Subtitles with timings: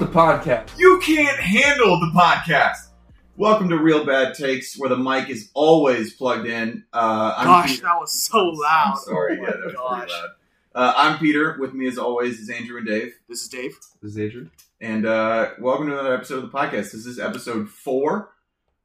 [0.00, 0.78] I want the podcast.
[0.78, 2.88] You can't handle the podcast.
[3.36, 6.84] Welcome to Real Bad Takes, where the mic is always plugged in.
[6.90, 7.82] Uh, I'm Gosh, Peter.
[7.82, 8.92] that was so loud.
[8.92, 9.98] I'm sorry, Oh yeah, my that was gosh.
[9.98, 10.28] pretty loud.
[10.74, 11.58] Uh, I'm Peter.
[11.60, 13.12] With me, as always, is Andrew and Dave.
[13.28, 13.76] This is Dave.
[14.00, 14.48] This is Andrew.
[14.80, 16.92] And uh, welcome to another episode of the podcast.
[16.92, 18.30] This is episode four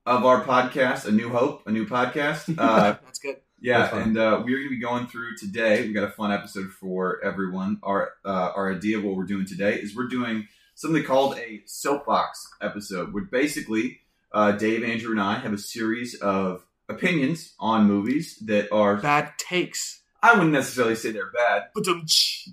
[0.06, 2.54] of our podcast, A New Hope, a new podcast.
[2.60, 3.38] Uh, That's good.
[3.62, 5.88] Yeah, That's and uh, we're going to be going through today.
[5.88, 7.80] We got a fun episode for everyone.
[7.84, 11.62] Our uh, our idea of what we're doing today is we're doing something called a
[11.66, 17.86] soapbox episode, where basically uh, Dave, Andrew, and I have a series of opinions on
[17.86, 18.98] movies that are.
[18.98, 20.02] Bad takes.
[20.22, 21.96] I wouldn't necessarily say they're bad, But but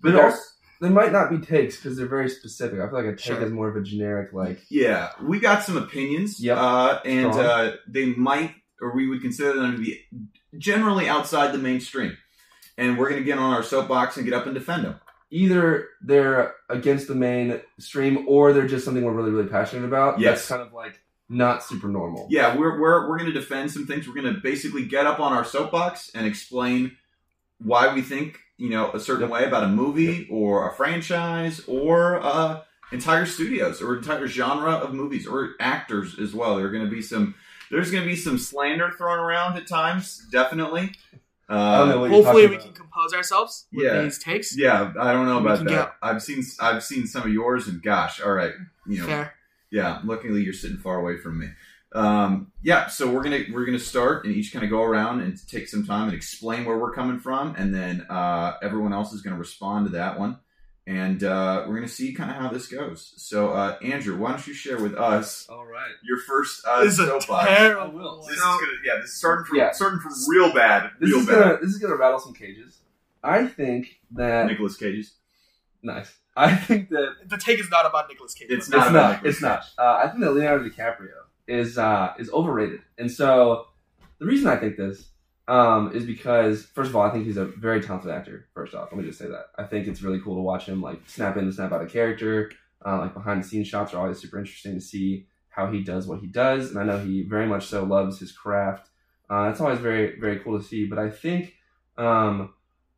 [0.02, 0.34] They they're
[0.80, 2.80] They might not be takes because they're very specific.
[2.80, 3.42] I feel like a take Sure.
[3.42, 6.41] is more of a generic, like yeah, we got some opinions.
[6.41, 6.56] Yep.
[6.58, 10.00] uh, and uh, they might, or we would consider them to be
[10.58, 12.16] generally outside the mainstream.
[12.78, 14.98] And we're going to get on our soapbox and get up and defend them.
[15.33, 20.20] Either they're against the mainstream or they're just something we're really, really passionate about.
[20.20, 20.47] Yes.
[20.47, 22.28] That's kind of like not super normal.
[22.30, 24.06] Yeah, we're we're we're going to defend some things.
[24.06, 26.97] We're going to basically get up on our soapbox and explain
[27.58, 32.20] why we think you know a certain way about a movie or a franchise or
[32.22, 32.60] uh,
[32.92, 36.56] entire studios or entire genre of movies or actors as well.
[36.56, 37.34] There are going to be some.
[37.70, 40.92] There's going to be some slander thrown around at times, definitely.
[41.48, 42.60] I don't know Uh, hopefully talking we about.
[42.66, 44.02] can compose ourselves with Yeah.
[44.02, 44.56] these takes.
[44.56, 45.68] yeah, I don't know about that.
[45.68, 48.52] get- I've seen I've seen some of yours, and gosh, all right,
[48.86, 49.34] you know, Fair.
[49.70, 51.48] Yeah, luckily you're sitting far away from me.
[51.94, 55.36] Um, yeah, so we're gonna we're gonna start and each kind of go around and
[55.48, 59.20] take some time and explain where we're coming from, and then uh, everyone else is
[59.20, 60.38] gonna respond to that one,
[60.86, 63.14] and uh, we're gonna see kind of how this goes.
[63.16, 65.92] So, uh, Andrew, why don't you share with us All right.
[66.02, 67.48] your first uh, This is a soapbox?
[67.48, 67.83] terrible.
[67.83, 68.19] I will.
[68.20, 68.28] one.
[68.28, 69.70] This is gonna yeah, this is starting from Yeah.
[69.72, 71.38] starting from real bad, This real is bad.
[71.38, 72.78] gonna this is gonna rattle some cages.
[73.22, 75.15] I think that Nicholas Cage's.
[75.82, 76.12] nice.
[76.37, 78.49] I think that The take is not about Nicolas Cage.
[78.50, 79.12] It's it's not not.
[79.12, 79.64] Nicolas it's not.
[79.78, 81.10] Uh, I think that Leonardo DiCaprio
[81.47, 83.66] is uh, is overrated, and so
[84.19, 85.09] the reason I think this
[85.48, 88.47] um, is because first of all, I think he's a very talented actor.
[88.54, 90.80] First off, let me just say that I think it's really cool to watch him
[90.80, 92.50] like snap in and snap out of character.
[92.84, 96.06] Uh, like behind the scenes shots are always super interesting to see how he does
[96.06, 98.88] what he does, and I know he very much so loves his craft.
[99.28, 100.86] Uh, that's always very very cool to see.
[100.86, 101.54] But I think,
[101.98, 102.54] um,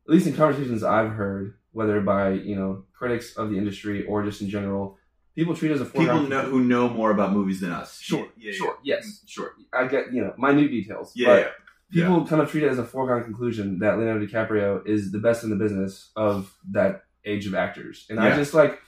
[0.07, 4.23] at least in conversations I've heard, whether by you know critics of the industry or
[4.23, 4.97] just in general,
[5.35, 7.99] people treat it as a People know who know more about movies than us.
[7.99, 8.95] Sure, yeah, sure, yeah.
[8.95, 9.21] yes.
[9.25, 9.53] sure.
[9.73, 11.11] I get you know minute details.
[11.15, 11.47] Yeah, but yeah.
[11.95, 12.07] Yeah.
[12.07, 15.43] people kind of treat it as a foregone conclusion that Leonardo DiCaprio is the best
[15.43, 18.79] in the business of that age of actors, and I just like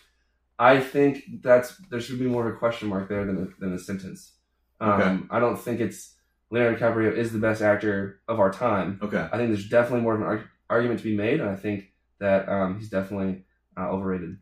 [0.60, 3.74] I think that's there should be more of a question mark there than a, than
[3.74, 4.34] a sentence.
[4.80, 5.20] Um, Okay.
[5.32, 6.16] I don't think it's
[6.50, 9.00] Leonardo DiCaprio is the best actor of our time.
[9.02, 9.28] Okay.
[9.32, 11.92] I think there's definitely more of an arg- argument to be made, and I think
[12.20, 13.44] that um, he's definitely
[13.78, 14.38] uh, overrated.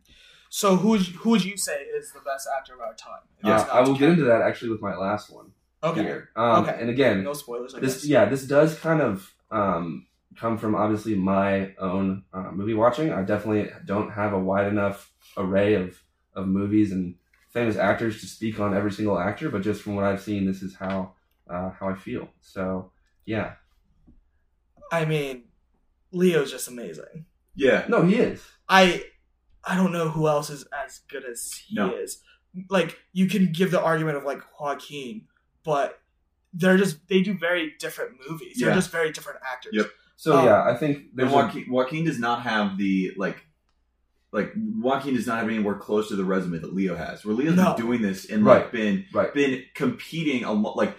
[0.48, 3.20] So who would you, who would you say is the best actor of our time?
[3.40, 5.50] If Uh, I will get into that actually with my last one
[5.86, 6.02] Okay.
[6.02, 6.28] here.
[6.36, 6.76] Um, Okay.
[6.80, 7.74] And again, No spoilers.
[7.74, 8.04] I this guess.
[8.06, 13.22] yeah this does kind of um, come from obviously my own uh, movie watching i
[13.22, 15.98] definitely don't have a wide enough array of
[16.34, 17.14] of movies and
[17.50, 20.62] famous actors to speak on every single actor but just from what i've seen this
[20.62, 21.12] is how
[21.48, 22.90] uh, how i feel so
[23.24, 23.52] yeah
[24.92, 25.44] I mean,
[26.12, 27.24] Leo's just amazing.
[27.54, 27.84] Yeah.
[27.88, 29.04] no he is I
[29.64, 31.94] I don't know who else is as good as he No.
[31.94, 32.22] is.
[32.70, 35.22] Like you can give the argument of like Joaquin,
[35.66, 36.00] but
[36.54, 38.56] they're just they do very different movies.
[38.58, 39.72] They're just very different actors.
[39.74, 39.90] Yep.
[40.16, 43.36] so Um, yeah i think And there's a, Joaquin, Joaquin does not have the like,
[44.32, 47.24] like Joaquin does not have anywhere close to the resume that Leo has.
[47.24, 47.74] Where Leo's No.
[47.74, 50.96] been doing this and like been right been competing a lot, like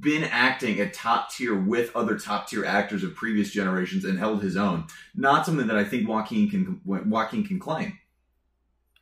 [0.00, 4.42] been acting at top tier with other top tier actors of previous generations and held
[4.42, 4.86] his own.
[5.14, 7.98] Not something that I think Joaquin can Joaquin can claim.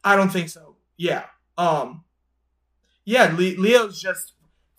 [0.03, 0.75] I don't think so.
[0.97, 1.25] Yeah.
[1.57, 2.03] Um.
[3.07, 4.33] Yeah, Le- Leo's just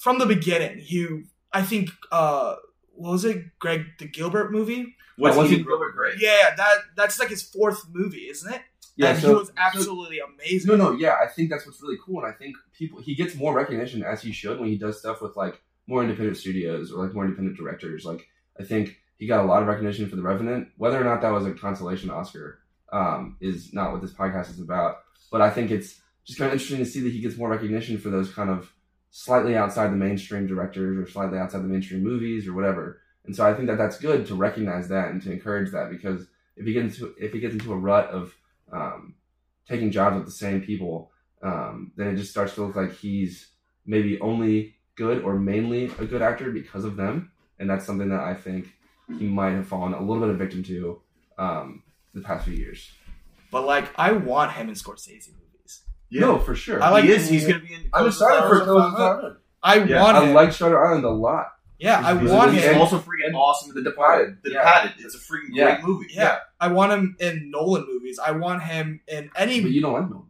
[0.06, 0.78] from the beginning.
[0.78, 2.58] He, I think, uh,
[2.94, 3.58] what was it?
[3.58, 4.96] Greg the Gilbert movie?
[5.18, 6.20] What's was he he- great?
[6.20, 8.62] Yeah, that that's like his fourth movie, isn't it?
[8.98, 10.70] yeah and so, he was so- absolutely amazing.
[10.70, 13.34] No, no, yeah, I think that's what's really cool, and I think people he gets
[13.34, 17.04] more recognition as he should when he does stuff with like more independent studios or
[17.04, 18.06] like more independent directors.
[18.06, 18.28] Like
[18.60, 20.68] I think he got a lot of recognition for The Revenant.
[20.78, 22.60] Whether or not that was a consolation Oscar
[22.94, 24.98] um, is not what this podcast is about,
[25.32, 27.98] but I think it's just kind of interesting to see that he gets more recognition
[27.98, 28.72] for those kind of
[29.18, 33.00] slightly outside the mainstream directors or slightly outside the mainstream movies or whatever.
[33.24, 36.28] And so I think that that's good to recognize that and to encourage that because
[36.58, 38.36] if he gets into if he gets into a rut of
[38.74, 39.16] um,
[39.70, 43.52] taking jobs with the same people, um, then it just starts to look like he's
[43.86, 48.20] maybe only good or mainly a good actor because of them, and that's something that
[48.20, 48.68] I think
[49.18, 51.02] he might have fallen a little bit of victim to
[51.38, 51.84] um,
[52.14, 52.92] the past few years.
[53.50, 55.32] But like, I want him in Scorsese.
[56.10, 56.22] Yeah.
[56.22, 56.82] No, for sure.
[56.82, 57.28] I like- he is.
[57.30, 57.90] He's going to be in.
[57.94, 59.38] I'm Ghost excited for Star Ghost Wars.
[59.64, 60.34] I Yeah, want I him.
[60.34, 61.48] like Shutter Island a lot.
[61.80, 62.80] yeah, I want he's He's him.
[62.82, 64.38] also freaking And- awesome in The the Departed.
[64.44, 64.60] The Yeah.
[64.60, 64.92] Departed.
[65.06, 65.76] It's a freaking Yeah.
[65.76, 66.08] great movie.
[66.12, 66.38] Yeah.
[66.60, 68.20] I want him in Nolan movies.
[68.24, 69.62] I want him in any.
[69.62, 70.28] But you don't like Nolan.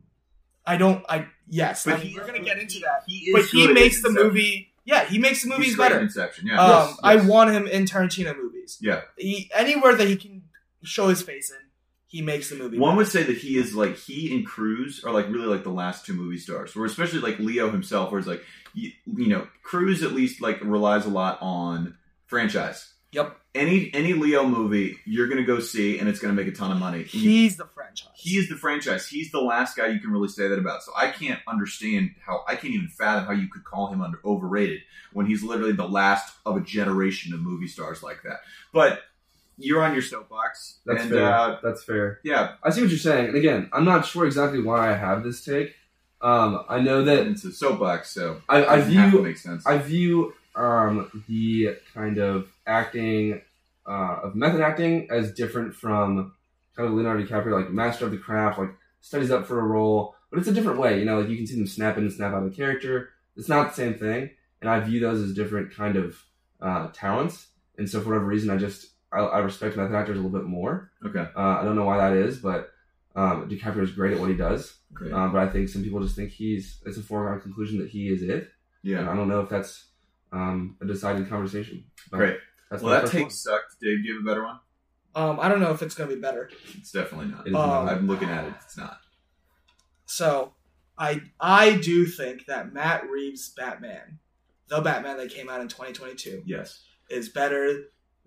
[0.66, 1.06] I don't.
[1.10, 1.84] I yes.
[1.86, 3.04] But I mean, he- we're gonna get into that.
[3.06, 4.28] He is But he makes the Inception.
[4.28, 4.72] movie.
[4.86, 6.00] Yeah, he makes the movies He's better.
[6.00, 6.48] Inception.
[6.48, 6.62] Yeah.
[6.62, 8.78] Um, Yes, I want him in Tarantino movies.
[8.82, 9.02] Yeah.
[9.18, 10.44] He, anywhere that he can
[10.84, 11.58] show his face in,
[12.16, 12.78] he makes the movie.
[12.80, 12.98] One better.
[12.98, 16.06] would say that he is like he and Cruise are like really like the last
[16.06, 20.04] two movie stars, or especially like Leo himself, where it's like you, you know Cruise
[20.04, 21.98] at least like relies a lot on
[22.28, 22.94] franchise.
[23.12, 23.38] Yep.
[23.54, 26.78] Any any Leo movie you're gonna go see, and it's gonna make a ton of
[26.78, 27.00] money.
[27.04, 28.12] And you- He's the franchise.
[28.16, 29.08] he is the franchise.
[29.08, 30.84] He's the last guy you can really say that about.
[30.84, 34.20] So I can't understand how I can't even fathom how you could call him under
[34.26, 34.82] overrated
[35.14, 38.40] when he's literally the last of a generation of movie stars like that.
[38.74, 39.00] But
[39.58, 41.34] you're on your soapbox, That's and fair.
[41.34, 42.20] uh, That's fair.
[42.24, 43.28] yeah, I see what you're saying.
[43.28, 45.74] And again, I'm not sure exactly why I have this take.
[46.22, 49.38] Um, I know that it's a soapbox, so I, I doesn't have to view make
[49.38, 49.66] sense.
[49.66, 53.42] I view um, the kind of acting
[53.88, 56.34] uh, of method acting as different from
[56.76, 60.16] kind of Leonardo DiCaprio, like master of the craft, like studies up for a role,
[60.32, 60.98] but it's a different way.
[61.00, 63.10] You know, like you can see them snap in and snap out of the character.
[63.38, 64.32] It's not the same thing,
[64.62, 66.18] and I view those as different kind of
[66.62, 67.48] uh, talents.
[67.78, 70.48] And so, for whatever reason, I just I, I respect method actors a little bit
[70.48, 70.92] more.
[71.06, 72.72] okay, Uh, I don't know why that is, but
[73.16, 74.78] um, DiCaprio is great at what he does.
[74.94, 75.14] great.
[75.14, 78.10] Uh, but I think some people just think he's it's a foregone conclusion that he
[78.10, 78.50] is it.
[78.84, 79.86] And yeah, I don't know if that's
[80.32, 81.86] um, a decided conversation.
[82.12, 82.38] But great.
[82.70, 83.80] That's Well, that first take sucked.
[83.82, 84.60] Dave, do you have a better one?
[85.16, 86.50] Um, I don't know if it's gonna be better.
[86.78, 87.48] It's definitely not.
[87.48, 88.54] It is Um, I'm looking at it.
[88.66, 89.00] It's not.
[90.06, 90.54] So,
[90.98, 94.20] I I do think that Matt Reeves' Batman,
[94.68, 96.84] the Batman that came out in 2022, Yes.
[97.10, 97.86] is better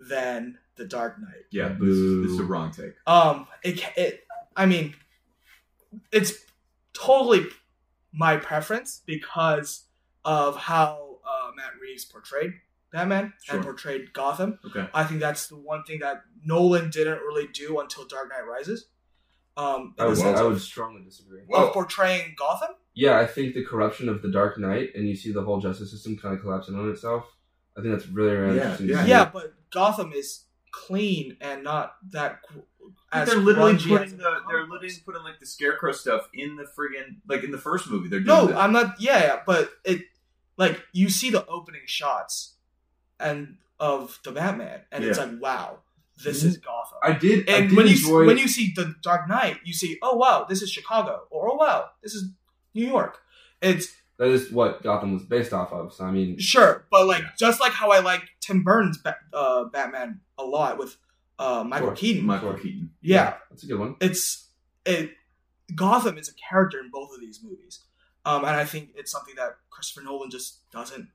[0.09, 1.45] than The Dark Knight.
[1.51, 1.69] Yeah.
[1.69, 2.23] This, Boo.
[2.23, 2.95] this is a wrong take.
[3.07, 4.25] Um, it, ca- it
[4.57, 4.95] I mean,
[6.13, 6.33] it's
[6.95, 7.47] totally
[8.13, 9.85] my preference because
[10.25, 12.53] of how uh, Matt Reeves portrayed
[12.93, 13.57] Batman Sure.
[13.57, 14.59] and portrayed Gotham.
[14.67, 14.89] Okay.
[14.95, 18.87] I think that's the one thing that Nolan didn't really do until Dark Knight Rises.
[19.57, 21.43] Um, I the would, sense I of- would strongly disagree.
[21.53, 22.71] of portraying Gotham.
[22.95, 25.91] Yeah, I think the corruption of the Dark Knight, and you see the whole justice
[25.93, 27.25] system kind of collapsing on itself.
[27.77, 28.89] I think that's really, really Yeah, interesting.
[28.89, 29.05] yeah.
[29.07, 32.41] Yeah, but Gotham is clean and not that.
[33.11, 36.65] As they're literally putting the it they're literally putting like the scarecrow stuff in the
[36.65, 38.09] friggin' like in the first movie.
[38.09, 38.57] They're doing No, that.
[38.59, 39.01] I'm not.
[39.01, 40.03] Yeah, yeah, but it
[40.57, 42.55] like you see the opening shots
[43.19, 45.79] and of the Batman, and it's like, wow,
[46.23, 46.99] this is Gotham.
[47.03, 47.49] I did.
[47.49, 50.45] I and did when you when you see the Dark Knight, you see, oh wow,
[50.49, 52.31] this is Chicago, or oh wow, this is
[52.75, 53.19] New York.
[53.63, 55.93] It's that is what Gotham was based off of.
[55.95, 57.31] So I mean, sure, but like Yeah.
[57.39, 58.99] just like how I like Tim Burton's
[59.33, 60.97] uh, Batman a lot with
[61.39, 61.97] uh, Michael Sure.
[61.97, 62.25] Keaton.
[62.27, 62.91] Michael Keaton.
[63.01, 63.97] yeah, that's a good one.
[64.01, 64.49] it's
[64.85, 65.11] it
[65.75, 67.81] Gotham is a character in both of these movies.
[68.25, 71.09] Um, and I think it's something that Christopher Nolan just doesn't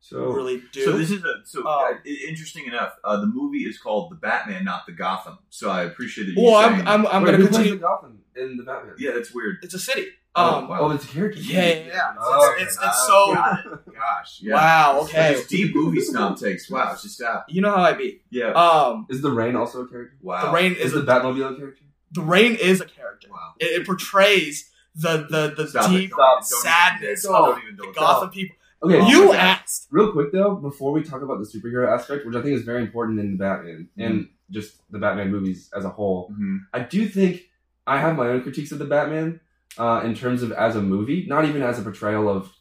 [0.00, 0.84] So really do.
[0.84, 1.94] So this is a so Um, uh,
[2.28, 2.94] interesting enough.
[3.04, 5.38] Uh, the movie is called The Batman, not The Gotham.
[5.50, 6.86] So I appreciate that you well, saying.
[6.86, 7.72] I'm I'm, I'm going to continue.
[7.74, 8.94] the Gotham in the Batman?
[8.98, 9.56] yeah, that's weird.
[9.62, 10.08] It's a city.
[10.34, 10.78] Oh, Um, wow.
[10.80, 11.40] Oh, it's a character.
[11.40, 12.14] Yeah, yeah, yeah.
[12.18, 12.86] Oh, It's, it's, okay.
[12.86, 13.34] it's Oh, so.
[13.34, 13.94] got it.
[13.94, 14.54] Gosh, yeah.
[14.54, 15.00] Wow.
[15.02, 15.34] Okay.
[15.34, 16.70] These deep movie snob takes.
[16.70, 17.44] Wow, it's just out.
[17.48, 18.22] You know how I be.
[18.30, 18.52] Yeah.
[18.52, 20.16] Um, Is the rain also a character?
[20.22, 20.46] wow.
[20.46, 21.82] the rain Is is the a, Batmobile a character?
[22.12, 23.28] the rain is a character.
[23.30, 23.52] Wow.
[23.58, 27.92] It, it portrays the the the Stop deep Don't- don't even- sadness don't of the.
[27.94, 28.56] Gotham people.
[28.84, 29.86] Okay, Oh you asked.
[29.90, 32.82] real quick though, before we talk about the superhero aspect, which I think is very
[32.82, 36.58] important in the Batman and just the Batman movies as a whole, Mhm.
[36.74, 37.42] I do think
[37.86, 39.40] I have my own critiques of the Batman
[39.78, 42.52] uh, in terms of as a movie, not even as a portrayal of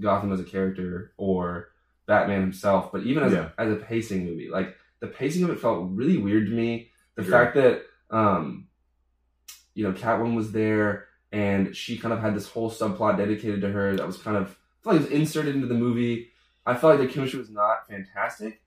[0.00, 1.68] Gotham as a character or
[2.06, 3.50] Batman himself, but even as Yeah.
[3.58, 4.48] a, as a pacing movie.
[4.48, 6.90] Like the pacing of it felt really weird to me.
[7.16, 7.32] The Sure.
[7.32, 8.68] fact that um,
[9.74, 13.70] you know Catwoman was there and she kind of had this whole subplot dedicated to
[13.70, 16.30] her that was kind of I feel like it was inserted into the movie.
[16.64, 18.62] I felt like the chemistry was not fantastic.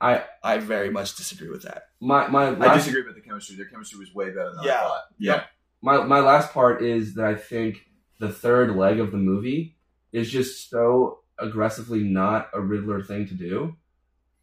[0.00, 1.84] I I very much disagree with that.
[2.00, 3.56] my my I disagree with the chemistry.
[3.56, 4.74] Their chemistry was way better than Yeah.
[4.80, 5.02] I thought.
[5.18, 5.44] Yeah.
[5.84, 7.86] My my last part is that I think
[8.18, 9.76] the third leg of the movie
[10.12, 13.76] is just so aggressively not a Riddler thing to do.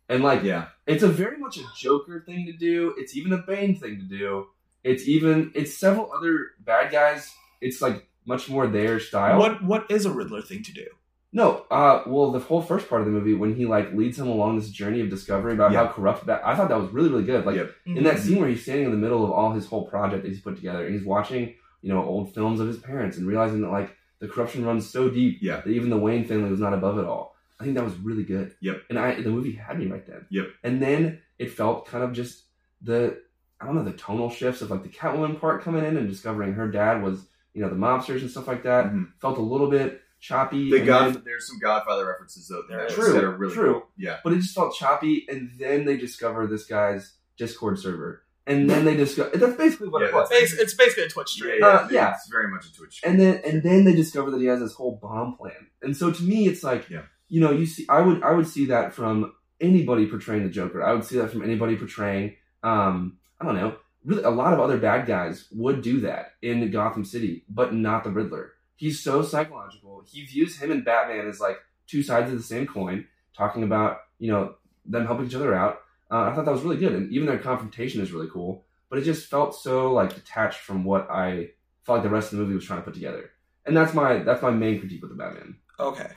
[0.07, 0.67] And like Yeah.
[0.85, 2.93] it's a very much a Joker thing to do.
[2.97, 4.47] It's even a Bane thing to do.
[4.83, 7.33] It's even it's several other bad guys.
[7.59, 9.39] It's like much more their style.
[9.39, 10.87] What what is a Riddler thing to do?
[11.33, 14.27] No, uh, well, the whole first part of the movie when he like leads him
[14.27, 15.85] along this journey of discovery about Yeah.
[15.85, 17.45] how corrupt that I thought that was really really good.
[17.45, 17.71] Like Yep.
[17.85, 20.29] in that scene where he's standing in the middle of all his whole project that
[20.29, 23.61] he's put together, and he's watching you know old films of his parents and realizing
[23.61, 25.61] that like the corruption runs so deep Yeah.
[25.61, 27.35] that even the Wayne family was not above it all.
[27.59, 28.53] I think that was really good.
[28.59, 28.83] Yep.
[28.89, 30.25] And I the movie had me right then.
[30.29, 30.47] Yep.
[30.63, 32.43] And then it felt kind of just
[32.81, 33.17] the
[33.61, 36.53] I don't know the tonal shifts of like the Catwoman part coming in and discovering
[36.53, 38.91] her dad was you know the mobsters and stuff like that.
[38.91, 39.07] Mhm.
[39.21, 40.69] Felt a little bit choppy.
[40.71, 43.73] The and God, then- there's some Godfather references though there True, that are really true.
[43.73, 43.89] cool.
[43.97, 45.25] Yeah, but it just felt choppy.
[45.27, 50.01] And then they discover this guy's Discord server, and then they discover that's basically what
[50.03, 50.29] Yeah, it was.
[50.31, 51.55] It's, it's basically a Twitch stream.
[51.59, 52.13] yeah, Uh, yeah.
[52.13, 53.01] It's very much a Twitch.
[53.03, 55.67] and then and then they discover that he has this whole bomb plan.
[55.81, 57.03] And so to me, it's like, Yeah.
[57.27, 60.83] you know, you see, I would I would see that from anybody portraying the Joker.
[60.83, 63.75] I would see that from anybody portraying, um, I don't know,
[64.05, 68.03] really a lot of other bad guys would do that in Gotham City, but not
[68.03, 68.53] the Riddler.
[68.81, 70.03] He's so psychological.
[70.11, 73.05] He views him and Batman as like two sides of the same coin,
[73.37, 74.55] talking about you know
[74.87, 75.81] them helping each other out.
[76.09, 78.65] Uh, I thought that was really good, and even their confrontation is really cool.
[78.89, 81.49] But it just felt so like detached from what I
[81.85, 83.29] felt like the rest of the movie was trying to put together,
[83.67, 85.57] and that's my that's my main critique with the Batman.
[85.79, 86.09] Okay.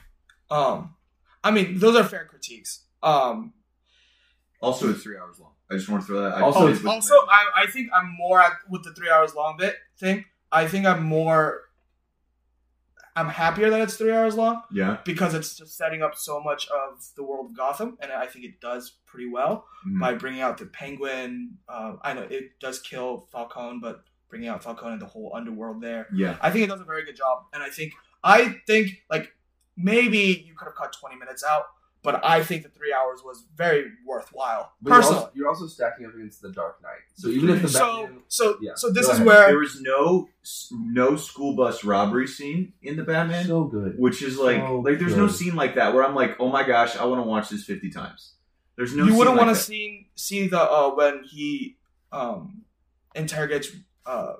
[0.50, 0.94] Um,
[1.44, 2.84] I mean, those are fair critiques.
[3.02, 3.52] Um,
[4.62, 5.52] Also, it's three hours long.
[5.70, 6.38] I just want to throw that.
[6.38, 9.10] I Also, oh, it's- with- also, I, I think I'm more at with the three
[9.10, 10.24] hours long bit thing.
[10.50, 11.60] I think I'm more.
[13.16, 14.98] I'm happier that it's three hours long yeah.
[15.04, 18.44] because it's just setting up so much of the world of Gotham, and I think
[18.44, 20.00] it does pretty well Mhm.
[20.00, 21.58] by bringing out the Penguin.
[21.68, 25.80] Uh, I know it does kill Falcone, but bringing out Falcone and the whole underworld
[25.80, 26.08] there.
[26.12, 26.36] Yeah.
[26.40, 27.92] I think it does a very good job, and I think
[28.24, 29.32] I think like
[29.76, 31.66] maybe you could have cut twenty minutes out,
[32.04, 35.18] but I think the three hours was very worthwhile But you're personally.
[35.22, 38.22] also, you're also stacking up against the Dark Knight, so even if the So Batman,
[38.28, 39.26] so Yeah, so this go is ahead.
[39.26, 40.28] where There was no
[40.70, 43.98] no school bus robbery scene in the Batman, so good.
[43.98, 46.62] which is like So like there's no scene like that where I'm like, oh my
[46.64, 48.34] gosh, I want to watch this 50 times.
[48.76, 49.04] There's no.
[49.04, 51.76] you wouldn't like want to see see the uh, when he
[52.12, 52.62] um
[53.14, 53.68] interrogates
[54.06, 54.34] uh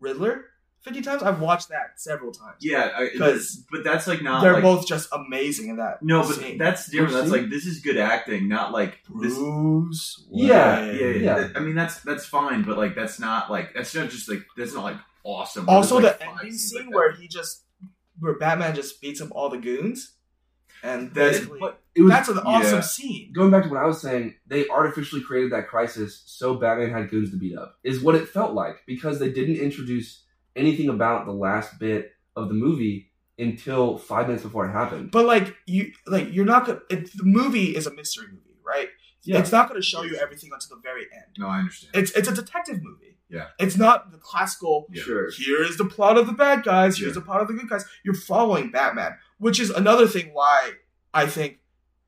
[0.00, 0.44] Riddler
[0.80, 1.22] fifty times.
[1.22, 2.56] I've watched that several times.
[2.60, 4.42] Yeah, because but that's like not.
[4.42, 6.02] They're like, both just amazing in that.
[6.02, 6.58] No, but scene.
[6.58, 7.12] that's different.
[7.14, 9.34] Which That's like this is good acting, not like this.
[9.36, 10.26] Bruce.
[10.30, 11.22] Yeah, Yeah, Wayne.
[11.22, 11.48] yeah, Yeah.
[11.56, 14.74] I mean that's that's fine, but like that's not like that's not just like that's
[14.74, 15.68] not like awesome.
[15.68, 17.64] Also, like, the five ending scene like where he just
[18.20, 20.14] where Batman just beats up all the goons,
[20.82, 22.80] and That- basically But it was that's an awesome yeah.
[22.80, 23.32] scene.
[23.32, 24.34] going back to what I was saying.
[24.46, 27.76] They artificially created that crisis so Batman had goons to beat up.
[27.82, 30.24] Is what it felt like because they didn't introduce
[30.56, 35.10] anything about the last bit of the movie until five minutes before it happened.
[35.10, 36.80] But like you, like you're not gonna.
[36.90, 38.88] It, the movie is a mystery movie, right?
[39.22, 39.38] Yeah.
[39.40, 41.24] It's not going to show you everything until the very end.
[41.36, 41.94] No, I understand.
[41.94, 43.18] It's it's a detective movie.
[43.28, 43.48] Yeah.
[43.58, 44.86] It's not the classical.
[44.90, 45.02] Yeah.
[45.02, 45.30] Sure.
[45.30, 46.96] Here is the plot of the bad guys.
[46.98, 47.14] Here's Yeah.
[47.20, 47.84] the plot of the good guys.
[48.04, 50.72] You're following Batman, which is another thing why
[51.12, 51.58] I think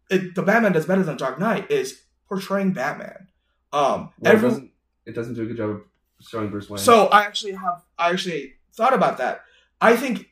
[0.09, 3.29] it, the Batman does better than Dark Knight is portraying Batman.
[3.73, 4.71] Um, Well, it doesn't
[5.05, 5.81] it doesn't do a good job of
[6.21, 6.79] showing Bruce Wayne.
[6.79, 9.43] so I actually have I actually thought about that.
[9.81, 10.27] I think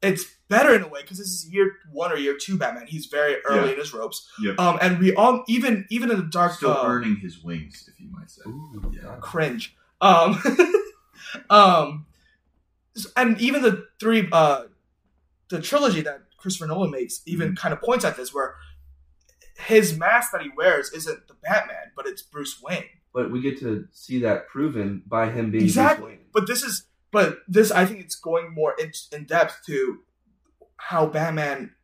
[0.00, 2.86] it's better in a way because this is year one or year two Batman.
[2.86, 3.72] He's very early Yeah.
[3.74, 4.28] in his ropes.
[4.40, 4.58] Yep.
[4.60, 8.00] Um, and we all even even in the dark Still uh, earning his wings, if
[8.00, 8.42] you might say.
[8.46, 9.16] Ooh, Yeah.
[9.20, 9.74] Cringe.
[10.00, 10.40] Um,
[11.50, 12.06] um,
[13.16, 14.64] and even the three, uh,
[15.48, 18.54] the trilogy that Christopher Nolan makes even kind of points at this, where
[19.66, 22.84] his mask that he wears isn't the Batman, but it's Bruce Wayne.
[23.18, 26.20] But we get to see that proven by him being Exactly.
[26.32, 29.98] But this is, but this I think it's going more in, in depth to
[30.76, 31.74] how Batman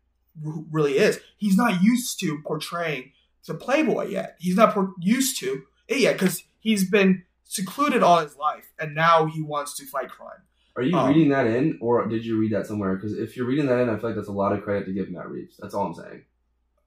[0.46, 1.18] r- really is.
[1.36, 3.10] He's not used to portraying
[3.48, 4.36] the playboy yet.
[4.38, 8.94] He's not por- used to it yet because he's been secluded all his life, and
[8.94, 10.42] now he wants to fight crime.
[10.76, 12.94] Are you Um, reading that in, or did you read that somewhere?
[12.94, 14.92] Because if you're reading that in, I feel like that's a lot of credit to
[14.92, 15.56] give Matt Reeves.
[15.60, 16.22] That's all I'm saying.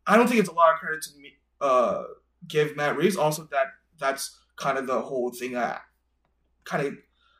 [0.05, 2.03] I don't think it's a lot of credit to me, uh,
[2.47, 3.17] give Matt Reeves.
[3.17, 3.67] Also, that
[3.99, 5.53] that's kind of the whole thing.
[5.53, 5.81] That
[6.63, 6.93] kind of,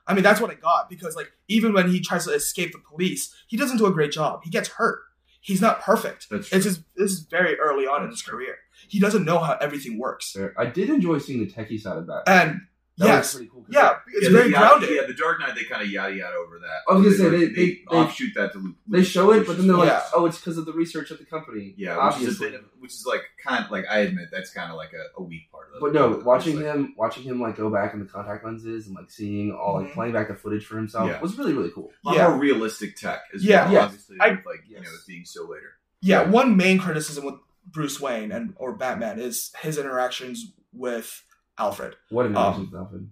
[0.08, 2.80] I mean, that's what I got because like even when he tries to escape the
[2.80, 4.42] police, he doesn't do a great job.
[4.44, 5.00] He gets hurt.
[5.42, 6.28] He's not perfect.
[6.30, 6.58] That's true.
[6.58, 8.56] It's his, this is very early on in his career.
[8.90, 10.36] He doesn't know how everything works.
[10.58, 12.24] I did enjoy seeing the techie side of that.
[12.28, 12.62] And
[13.00, 13.62] That yes, pretty cool.
[13.62, 14.90] 'cause yeah, it's yeah, very grounded.
[14.90, 16.80] Yeah, the Dark Knight they kind of yada yada over that.
[16.90, 18.76] I was gonna say, like, they- they- they- offshoot that to Luke.
[18.88, 20.02] They show it, but then they're like, Yeah.
[20.16, 22.50] "Oh, it's because of the research of the company." yeah, which is, a obviously.
[22.50, 25.20] bit of, which is like kind of like I admit that's kind of like a,
[25.20, 25.82] a weak part of it.
[25.82, 28.88] But no, It's watching like- him, watching him like go back in the contact lenses
[28.88, 29.94] and like seeing all like Mhm.
[29.94, 31.22] playing back the footage for himself Yeah.
[31.22, 31.92] was really really cool.
[32.04, 32.30] a lot Yeah.
[32.30, 33.66] more realistic tech as Yeah.
[33.66, 33.74] well.
[33.74, 33.84] Yes.
[33.86, 35.74] Obviously, I- with, like you know, being so later.
[36.02, 36.30] yeah, Yeah.
[36.30, 37.36] one main criticism with
[37.70, 41.24] Bruce Wayne and or Batman is his interactions with
[41.58, 41.96] Alfred.
[42.10, 43.12] What an Um, image, Alfred.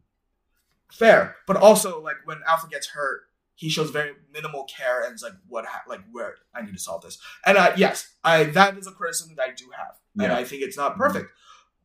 [0.91, 3.21] fair, but also like when Alfred gets hurt,
[3.55, 5.65] he shows very minimal care and is like, "What?
[5.65, 8.91] Ha- like where I need to solve this." And uh, yes, I that is a
[8.91, 11.31] criticism that I do have, and I think it's not perfect.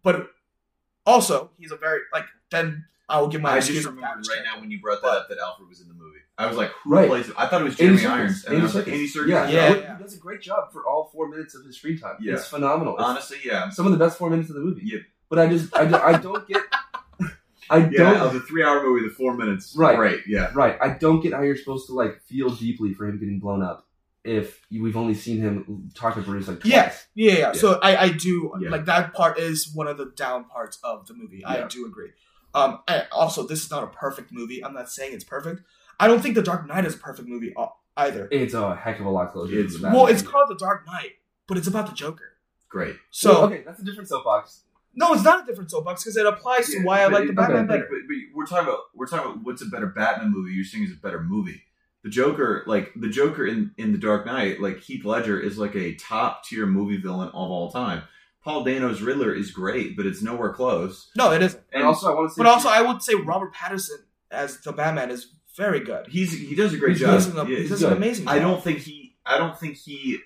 [0.03, 0.31] But
[1.07, 2.27] also, he's a very like.
[2.51, 4.31] Then I will give my I excuse just of remembered that.
[4.35, 6.19] right now when you brought that But- up that Alfred was in the movie.
[6.39, 7.07] I was like, who Right.
[7.09, 7.35] plays it?
[7.37, 8.19] I thought it was Andy Jeremy Serkis.
[8.19, 8.45] Irons.
[8.45, 9.29] And Andy I was like, Andy Serkis.
[9.29, 12.17] Yeah, Yeah, He does a great job for all four minutes of his screen time.
[12.19, 12.33] Yeah.
[12.35, 12.95] It's phenomenal.
[12.95, 13.69] It's Honestly, yeah.
[13.69, 14.81] some of the best four minutes of the movie.
[14.85, 15.01] Yeah.
[15.31, 16.61] But I just, I, do- I don't get.
[17.71, 19.97] I Yeah, don't of the three-hour movie, the four minutes, Right.
[19.97, 20.51] Great, yeah.
[20.55, 20.77] right.
[20.83, 23.87] I don't get how you're supposed to like feel deeply for him getting blown up
[24.25, 26.73] if we've only seen him talk to Bruce like twice.
[26.73, 26.93] Yeah.
[27.15, 27.39] Yeah, yeah.
[27.39, 27.53] Yeah.
[27.53, 28.71] So I, I do Yeah.
[28.71, 31.45] like that part is one of the down parts of the movie.
[31.45, 32.11] I do agree.
[32.55, 34.65] Um, and also this is not a perfect movie.
[34.65, 35.63] I'm not saying it's perfect.
[36.01, 38.27] I don't think The Dark Knight is a perfect movie uh, either.
[38.33, 39.55] It's a heck of a lot closer.
[39.57, 40.13] It's- to Well, movie.
[40.15, 41.13] it's called The Dark Knight,
[41.47, 42.33] but it's about the Joker.
[42.69, 42.97] Great.
[43.13, 44.63] So Well, okay, that's a different soapbox.
[45.01, 47.33] No, it's not a different soapbox because it applies to Yeah, why I like the
[47.33, 47.89] Batman okay, better.
[47.91, 50.53] But, but we're talking about we're talking about what's a better Batman movie.
[50.53, 51.63] You're saying is a better movie.
[52.03, 55.75] The Joker, like the Joker in in the Dark Knight, like Heath Ledger is like
[55.75, 58.03] a top tier movie villain of all time.
[58.43, 61.11] Paul Dano's Riddler is great, but it's nowhere close.
[61.15, 61.63] No, it isn't.
[61.75, 63.99] And also, I want to say, But also, I would say Robert Pattinson
[64.31, 66.07] as the Batman is very good.
[66.09, 67.11] he's he does a great He job.
[67.11, 68.35] does an, Yeah, he he's does an amazing job.
[68.35, 69.15] I don't think he.
[69.27, 70.21] I don't think he.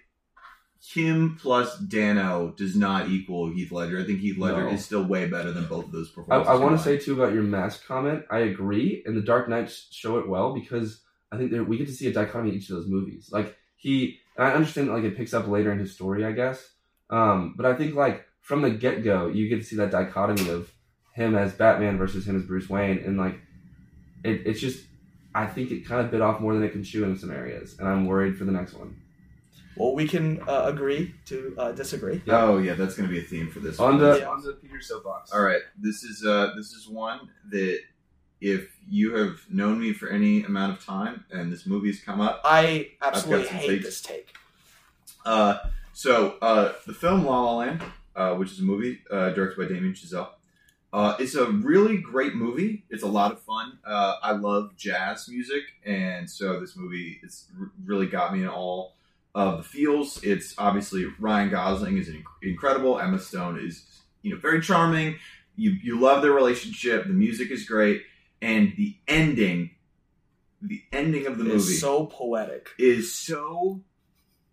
[0.92, 4.00] Him plus Dano does not equal Heath Ledger.
[4.00, 4.70] I think Heath Ledger No.
[4.70, 6.50] is still way better than both of those I, performances.
[6.50, 8.24] I want to say too about your mask comment.
[8.30, 11.00] I agree, and the Dark Knights show it well because
[11.32, 13.30] I think there, we get to see a dichotomy in each of those movies.
[13.32, 16.68] Like he, I understand like it picks up later in his story, I guess.
[17.08, 20.50] Um, but I think like from the get go, you get to see that dichotomy
[20.50, 20.70] of
[21.14, 23.40] him as Batman versus him as Bruce Wayne, and like
[24.22, 24.84] it, it's just.
[25.36, 27.76] I think it kind of bit off more than it can chew in some areas,
[27.80, 28.94] and I'm worried for the next one.
[29.76, 32.22] Well, we can uh, agree to uh, disagree.
[32.28, 33.78] Oh yeah, that's going to be a theme for this.
[33.80, 33.98] On one.
[33.98, 34.28] the Yeah.
[34.28, 35.32] on the Peter soapbox.
[35.32, 37.80] All right, this is uh this is one that
[38.40, 42.40] if you have known me for any amount of time and this movie's come up,
[42.44, 43.84] I absolutely some hate takes.
[43.84, 44.34] this take.
[45.24, 45.58] uh,
[45.92, 47.82] so uh, the film La La Land,
[48.16, 50.28] uh, which is a movie uh, directed by Damien Chazelle,
[50.92, 52.84] uh, it's a really great movie.
[52.90, 53.78] It's a lot of fun.
[53.86, 58.48] Uh, I love jazz music, and so this movie it's r- really got me in
[58.48, 58.94] all
[59.34, 60.22] of the feels.
[60.22, 62.10] It's obviously Ryan Gosling is
[62.42, 62.98] incredible.
[63.00, 63.84] Emma Stone is
[64.22, 65.16] you know very charming.
[65.56, 67.06] You you love their relationship.
[67.06, 68.02] The music is great,
[68.40, 69.70] and the ending,
[70.62, 72.70] the ending of the movie It's so poetic.
[72.78, 73.82] is so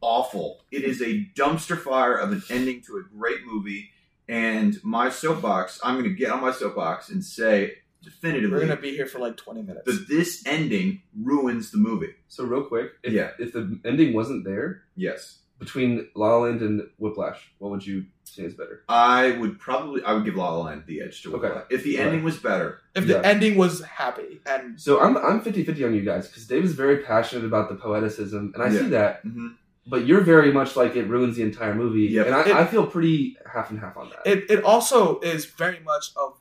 [0.01, 0.61] awful.
[0.71, 3.89] It is a dumpster fire of an ending to a great movie.
[4.27, 8.79] And my soapbox, I'm going to get on my soapbox and say definitively We're gonna
[8.81, 9.83] be here for like 20 minutes.
[9.85, 12.13] But this ending ruins the movie.
[12.27, 13.31] So real quick, if, Yeah.
[13.39, 15.39] if the ending wasn't there Yes.
[15.59, 18.83] between La La Land and Whiplash, what would you say is better?
[18.89, 21.47] I would probably I would give La La Land the edge to Okay.
[21.47, 21.65] Whiplash.
[21.69, 22.05] If the Right.
[22.07, 23.21] ending was better, if the yeah.
[23.23, 26.97] ending was happy and So I'm I'm 50-50 on you guys because Dave is very
[27.03, 28.79] passionate about the poeticism, and I Yeah.
[28.79, 29.25] see that.
[29.25, 29.55] mhm,
[29.87, 32.25] But you're very much like it ruins the entire movie, Yep.
[32.27, 34.21] and I, It- I feel pretty half and half on that.
[34.31, 36.29] it, it also is very much of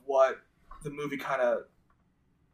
[0.83, 1.63] the movie kind of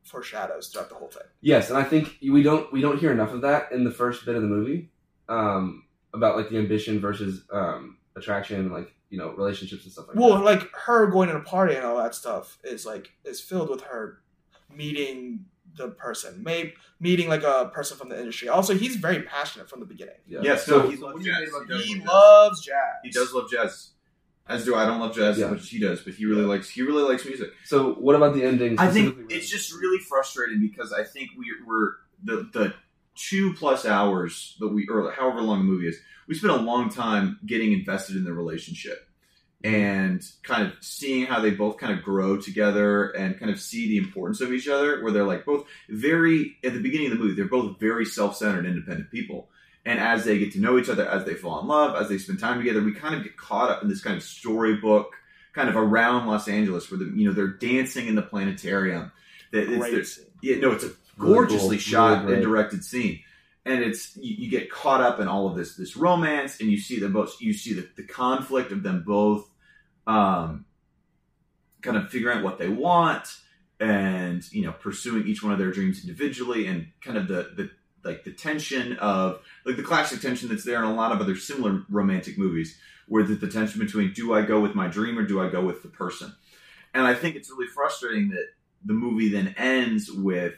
[0.04, 1.24] foreshadows throughout the whole thing.
[1.42, 4.26] yes, and I think we don't we don't hear enough of that in the first
[4.26, 4.92] bit of the movie
[5.30, 10.18] um, about like the ambition versus um, attraction, like you know relationships and stuff like
[10.18, 10.36] Well, that.
[10.36, 13.70] Well, like her going to a party and all that stuff is like is filled
[13.70, 14.22] with her
[14.74, 18.50] meeting the person, maybe meeting like a person from the industry.
[18.50, 20.16] Also, he's very passionate from the beginning.
[20.26, 20.40] Yeah.
[20.42, 21.78] Yeah, So, no, he loves what do you jazz.
[21.86, 22.78] He He loves jazz.
[23.04, 23.92] he does love jazz.
[24.50, 24.84] As do I.
[24.84, 25.46] I don't love jazz Yeah.
[25.46, 27.52] as much as he does, but he really likes he really likes music.
[27.66, 28.80] So what about the ending?
[28.80, 29.36] I think specifically?
[29.36, 32.74] it's just really frustrating because I think we're, we're the the
[33.16, 36.90] two plus hours that we or however long the movie is, we spent a long
[36.90, 39.08] time getting invested in their relationship
[39.64, 39.76] mm-hmm.
[39.76, 43.88] and kind of seeing how they both kind of grow together and kind of see
[43.88, 45.04] the importance of each other.
[45.04, 48.38] Where they're like both very at the beginning of the movie, they're both very self
[48.38, 49.50] centered, independent people.
[49.88, 52.18] And as they get to know each other, as they fall in love, as they
[52.18, 55.14] spend time together, we kind of get caught up in this kind of storybook
[55.54, 59.12] kind of around Los Angeles, where the, you know they're dancing in the planetarium.
[59.54, 60.26] That it's Great their- scene.
[60.42, 61.82] yeah, no, it's a Really gorgeously cool.
[61.94, 63.22] shot Really and directed scene,
[63.66, 66.78] and it's you, you get caught up in all of this this romance, and you
[66.78, 67.42] see them both.
[67.42, 69.50] You see the, the conflict of them both,
[70.06, 70.66] um,
[71.82, 73.28] kind of figuring out what they want,
[73.80, 77.70] and you know pursuing each one of their dreams individually, and kind of the the
[78.08, 81.36] like the tension of like the classic tension that's there in a lot of other
[81.36, 85.24] similar romantic movies, where the, the tension between do I go with my dream or
[85.24, 86.34] do I go with the person,
[86.96, 88.48] and I think it's really frustrating that
[88.86, 90.54] the movie then ends with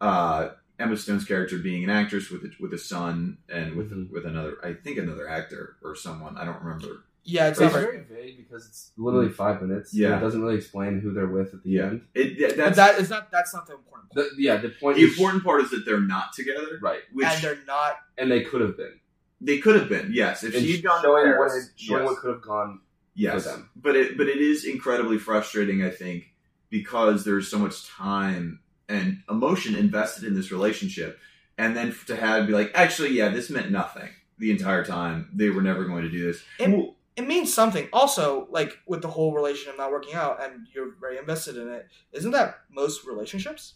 [0.00, 4.10] uh, Emma Stone's character being an actress with a, with a son and with Mhm.
[4.10, 7.04] with another I think another actor or someone I don't remember.
[7.28, 8.04] Yeah, it's It's not very.
[8.04, 9.34] very vague because it's literally mm.
[9.34, 9.92] five minutes.
[9.92, 10.16] and Yeah.
[10.16, 11.82] it doesn't really explain who they're with at the Yeah.
[11.86, 12.02] end.
[12.14, 13.30] It that- that's that is not.
[13.32, 14.30] That's not the important part.
[14.30, 17.26] The, yeah, the point the is important part is that they're not together, right, which
[17.26, 17.96] and they're not.
[18.16, 19.00] and they could have been.
[19.40, 20.10] they could have been.
[20.12, 22.10] Yes, if And she'd gone to showing Paris, what, had- showing yes.
[22.10, 22.80] what could have gone
[23.14, 23.44] yes.
[23.44, 23.70] them.
[23.76, 26.32] But it but it is incredibly frustrating, I think,
[26.70, 31.18] because there's so much time and emotion invested in this relationship,
[31.58, 35.28] and then to have be like, actually, yeah, this meant nothing the entire time.
[35.34, 36.42] They were never going to do this.
[36.60, 37.88] And- Well, it means something.
[37.92, 41.86] Also, like with the whole relationship not working out, and you're very invested in it.
[42.12, 43.74] Isn't that most relationships?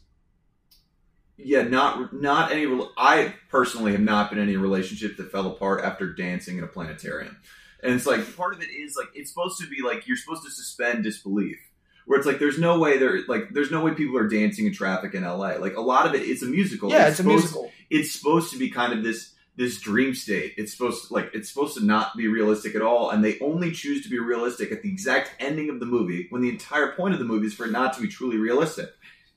[1.36, 2.66] Yeah, not not any.
[2.98, 6.66] I personally have not been in any relationship that fell apart after dancing in a
[6.66, 7.38] planetarium,
[7.82, 10.44] and it's like part of it is like it's supposed to be like you're supposed
[10.44, 11.56] to suspend disbelief,
[12.04, 14.74] where it's like there's no way there like there's no way people are dancing in
[14.74, 15.56] traffic in L.A.
[15.58, 16.90] Like a lot of it, it's a musical.
[16.90, 17.72] yeah, it's a supposed- musical.
[17.88, 20.54] It's supposed to be kind of this this dream state.
[20.56, 23.70] It's supposed to, like it's supposed to not be realistic at all, and they only
[23.72, 27.12] choose to be realistic at the exact ending of the movie when the entire point
[27.12, 28.88] of the movie is for it not to be truly realistic.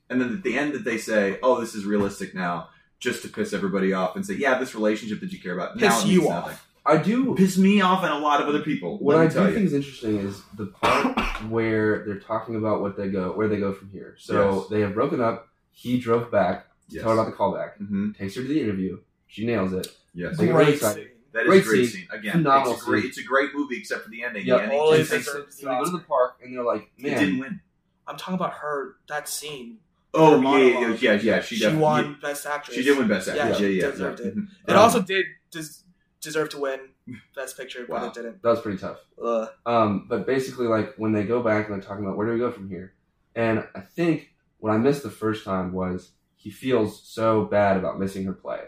[0.09, 3.27] And then at the end that they say, "Oh, this is realistic now," just to
[3.27, 6.07] piss everybody off and say, "Yeah, this relationship that you care about now Piss it
[6.07, 6.45] you off.
[6.47, 7.35] nothing." I do.
[7.35, 8.97] Piss me off and a lot of other people.
[8.99, 9.53] What I do you.
[9.53, 11.17] think is interesting is the part
[11.49, 14.15] where they're talking about what they go, where they go from here.
[14.19, 14.69] So Yes.
[14.69, 15.49] they have broken up.
[15.71, 17.03] He drove back to Yes.
[17.03, 17.77] tell her about the callback.
[17.77, 18.99] hmm Takes her to the interview.
[19.27, 19.87] She nails it.
[20.13, 21.03] Yes, They get really Great excited.
[21.07, 21.13] scene.
[21.33, 21.87] that is Great a great scene.
[22.01, 22.07] scene.
[22.11, 23.09] Again, Phenomenal it's a great, scene.
[23.09, 24.45] it's a great movie except for the ending.
[24.45, 24.57] Yep.
[24.57, 26.89] The ending Always just So, takes- so they go to the park and they're like,
[26.97, 27.61] it didn't win.
[28.07, 28.95] I'm talking about her.
[29.07, 29.77] That scene.
[30.13, 31.41] Oh Her yeah, yeah, yeah, yeah.
[31.41, 32.77] She, She, definitely won Best Actress.
[32.77, 33.59] She did win Best Actress.
[33.59, 34.25] Yeah, Yeah, yeah, deserved yeah.
[34.27, 34.37] it.
[34.37, 34.47] Mhm.
[34.67, 35.81] It Um, also did des-
[36.21, 36.79] deserve to win
[37.35, 38.07] Best Picture, but Wow.
[38.09, 38.41] it didn't.
[38.43, 39.49] that was pretty tough." Ugh.
[39.65, 42.37] Um, but basically, like when they go back and they're talking about where do we
[42.39, 42.93] go from here,
[43.35, 47.99] and I think what I missed the first time was he feels so bad about
[47.99, 48.65] missing her play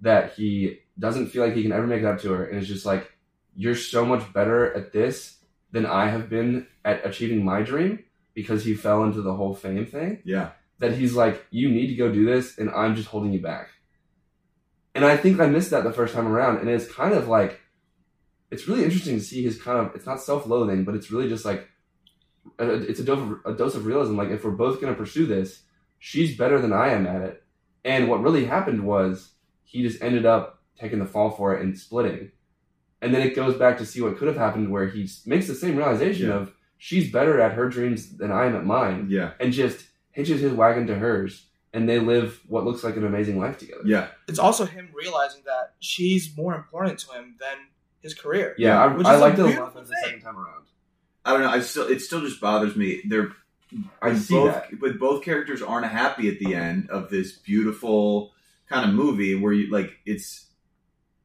[0.00, 2.68] that he doesn't feel like he can ever make it up to her, and it's
[2.68, 3.12] just like
[3.54, 5.36] you're so much better at this
[5.72, 8.04] than I have been at achieving my dream
[8.34, 10.22] because he fell into the whole fame thing.
[10.24, 13.40] Yeah, That he's like, you need to go do this, and I'm just holding you
[13.40, 13.68] back.
[14.94, 17.60] And I think I missed that the first time around, and it's kind of like,
[18.50, 19.94] it's really interesting to see his kind of.
[19.94, 21.68] It's not self-loathing, but it's really just like,
[22.58, 24.16] it's a dose of, a dose of realism.
[24.16, 25.62] Like if we're both going to pursue this,
[25.98, 27.42] she's better than I am at it.
[27.84, 29.32] And what really happened was
[29.64, 32.30] he just ended up taking the fall for it and splitting.
[33.02, 35.54] And then it goes back to see what could have happened, where he makes the
[35.54, 36.34] same realization Yeah.
[36.36, 40.40] of she's better at her dreams than I am at mine yeah, and just hitches
[40.40, 43.82] his wagon to hers, and they live what looks like an amazing life together.
[43.84, 44.08] yeah.
[44.28, 47.56] It's also him realizing that she's more important to him than
[48.00, 48.54] his career.
[48.58, 48.82] yeah.
[48.82, 50.64] I, Which I is a liked it a lot the second time around.
[51.24, 51.50] I don't know.
[51.50, 53.02] I still, it still just bothers me.
[53.08, 53.32] They're
[54.00, 54.80] I when see both, that.
[54.80, 58.32] but both characters aren't happy at the end of this beautiful
[58.68, 60.45] kind of movie where you like it's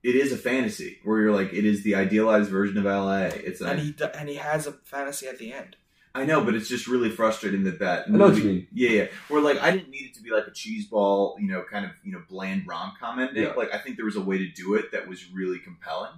[0.04, 3.26] it is a fantasy where you're like it is the idealized version of LA.
[3.26, 5.76] It's And he and he has a fantasy at the end.
[6.14, 8.68] I know, but it's just really frustrating that that I know what movie- you mean.
[8.74, 9.08] Yeah, yeah.
[9.30, 11.86] Where like I didn't need it to be like a cheese ball, you know, kind
[11.86, 13.44] of you know bland rom com ending.
[13.44, 13.54] Yeah.
[13.54, 16.12] Like I think there was a way to do it that was really compelling,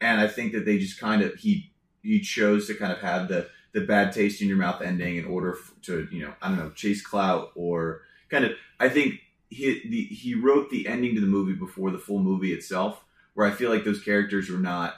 [0.00, 3.28] and I think that they just kind of he he chose to kind of have
[3.28, 6.58] the the bad taste in your mouth ending in order to you know I don't
[6.58, 11.20] know chase clout or kind of I think he the he wrote the ending to
[11.20, 13.04] the movie before the full movie itself,
[13.38, 14.96] where I feel like those characters were not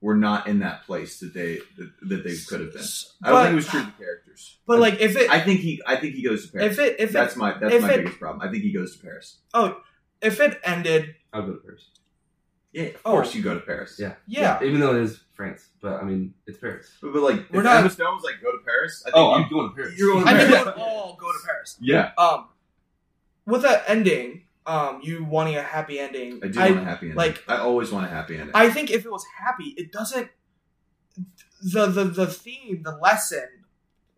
[0.00, 2.82] were not in that place that they that, that they could have been.
[3.22, 4.58] I don't But- think it was true to characters.
[4.66, 6.72] But like if it I think he I think he goes to Paris.
[6.72, 8.40] if it if that's it my that's if my it- biggest problem.
[8.46, 9.36] I think he goes to Paris.
[9.54, 9.80] Oh,
[10.20, 11.90] if it ended I'll go to Paris.
[12.72, 13.10] Yeah, of Oh.
[13.12, 13.96] course you go to Paris.
[14.00, 14.14] Yeah.
[14.26, 16.90] yeah, Even though it is France, but I mean it's Paris.
[17.00, 19.04] but, but like We're if not- Emma Stone was like go to Paris.
[19.06, 19.94] I think Oh, you- I'm going to Paris.
[19.96, 20.44] You're going to Paris.
[20.44, 21.76] I think we would all go to Paris.
[21.80, 22.48] yeah, Um,
[23.46, 27.06] with that ending, um, you wanting a happy ending, I do I, want a happy
[27.06, 27.16] ending.
[27.16, 28.50] like- I always want a happy ending.
[28.54, 30.28] I think if it was happy, it doesn't.
[31.62, 33.46] The the the theme, the lesson,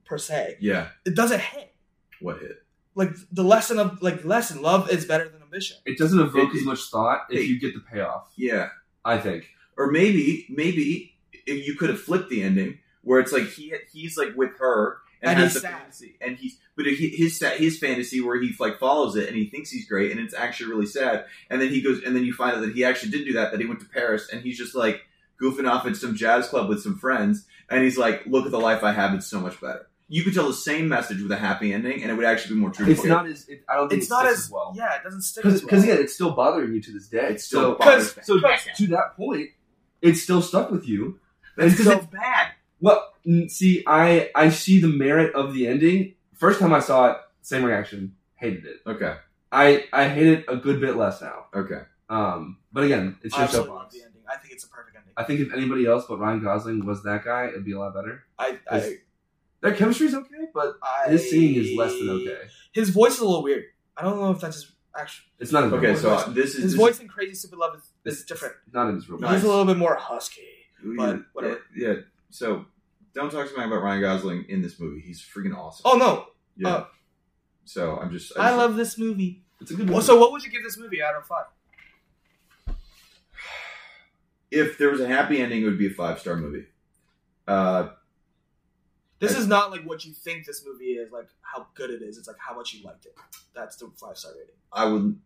[0.05, 1.74] per se, yeah, it doesn't hit.
[2.20, 2.62] what hit?
[2.94, 5.78] Like the lesson of like lesson, love is better than ambition.
[5.87, 8.31] It doesn't evoke It- as much thought if it- you get the payoff.
[8.37, 8.68] Yeah,
[9.05, 9.48] I think.
[9.76, 14.16] or maybe maybe if you could have flipped the ending where it's like he he's
[14.16, 15.78] like with her and, And has he's the sad.
[15.80, 19.48] fantasy and he's but he, his his fantasy where he like follows it and he
[19.48, 22.32] thinks he's great and it's actually really sad and then he goes and then you
[22.32, 24.58] find out that he actually did do that that he went to Paris and he's
[24.58, 25.02] just like
[25.40, 28.58] goofing off at some jazz club with some friends and he's like look at the
[28.61, 29.87] life I have it's so much better.
[30.08, 32.61] You could tell the same message with a happy ending and it would actually be
[32.61, 32.85] more true.
[32.85, 33.48] to It's not as.
[33.48, 34.74] It, I don't think It's it not sticks as well.
[34.76, 35.90] yeah, it doesn't stick as Because well.
[35.92, 37.28] again, it's still bothering you to this day.
[37.30, 39.48] It's still so, bothers so to that point,
[40.02, 41.18] it's still stuck with you.
[41.56, 42.48] That's because so- it's bad.
[42.80, 43.12] Well,
[43.48, 46.14] see, I I see the merit of the ending.
[46.35, 48.16] First time I saw it, same reaction.
[48.37, 48.76] Hated it.
[48.87, 49.14] Okay,
[49.52, 51.46] I I hate it a good bit less now.
[51.54, 51.82] okay.
[52.08, 54.22] Um, but again, it's I just absolutely love the ending.
[54.30, 55.12] I think it's a perfect ending.
[55.16, 57.94] I think if anybody else but Ryan Gosling was that guy, it'd be a lot
[57.94, 58.24] better.
[58.38, 58.96] I I,
[59.62, 62.38] Their chemistry's okay, but I his singing is less than okay.
[62.72, 63.64] His voice is a little weird.
[63.96, 65.24] I don't know if that's his actual.
[65.38, 66.26] It's not his Okay, real so voice.
[66.26, 68.54] uh, this is His this voice in Crazy Stupid Love is, is different.
[68.72, 69.30] not in his real Nice.
[69.30, 69.37] voice.
[69.40, 70.42] He's a little bit more husky.
[70.82, 71.61] but Yeah, whatever.
[71.76, 71.94] Yeah.
[72.30, 72.66] So
[73.14, 75.01] don't talk to me about Ryan Gosling in this movie.
[75.01, 75.83] He's freaking awesome.
[75.85, 76.68] Oh no, yeah.
[76.75, 76.85] uh,
[77.64, 78.33] so I'm just.
[78.38, 79.42] I just- love this movie.
[79.61, 80.01] It's a good movie.
[80.03, 81.46] So what would you give this movie out of five?
[84.51, 86.66] If there was a happy ending, it would be a five star movie.
[87.48, 87.88] Uh,
[89.18, 92.18] This is not like what you think this movie is, like how good it is.
[92.18, 93.16] It's like how much you liked it.
[93.55, 94.55] That's the five star rating.
[94.72, 95.18] I would.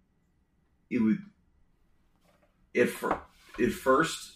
[0.91, 1.19] It would.
[2.73, 4.36] If at first,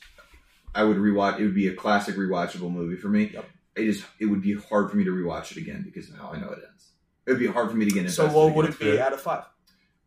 [0.74, 1.38] I would rewatch.
[1.40, 3.30] It would be a classic rewatchable movie for me.
[3.32, 3.44] Yep.
[3.76, 4.04] It is.
[4.18, 6.48] It would be hard for me to rewatch it again because of how I know
[6.50, 6.90] it ends.
[7.26, 8.32] It would be hard for me to get So invested.
[8.46, 9.44] what would it be out of five?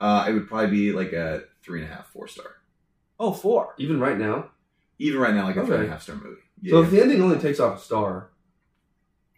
[0.02, 2.46] Uh, it would probably be like a three and a half, four star.
[3.20, 3.74] Oh, four.
[3.78, 4.50] Even right now.
[5.00, 5.90] Even right now, like a three and Okay.
[5.90, 6.42] a half star movie.
[6.70, 6.84] So Yeah.
[6.86, 8.30] if the ending only takes off a star,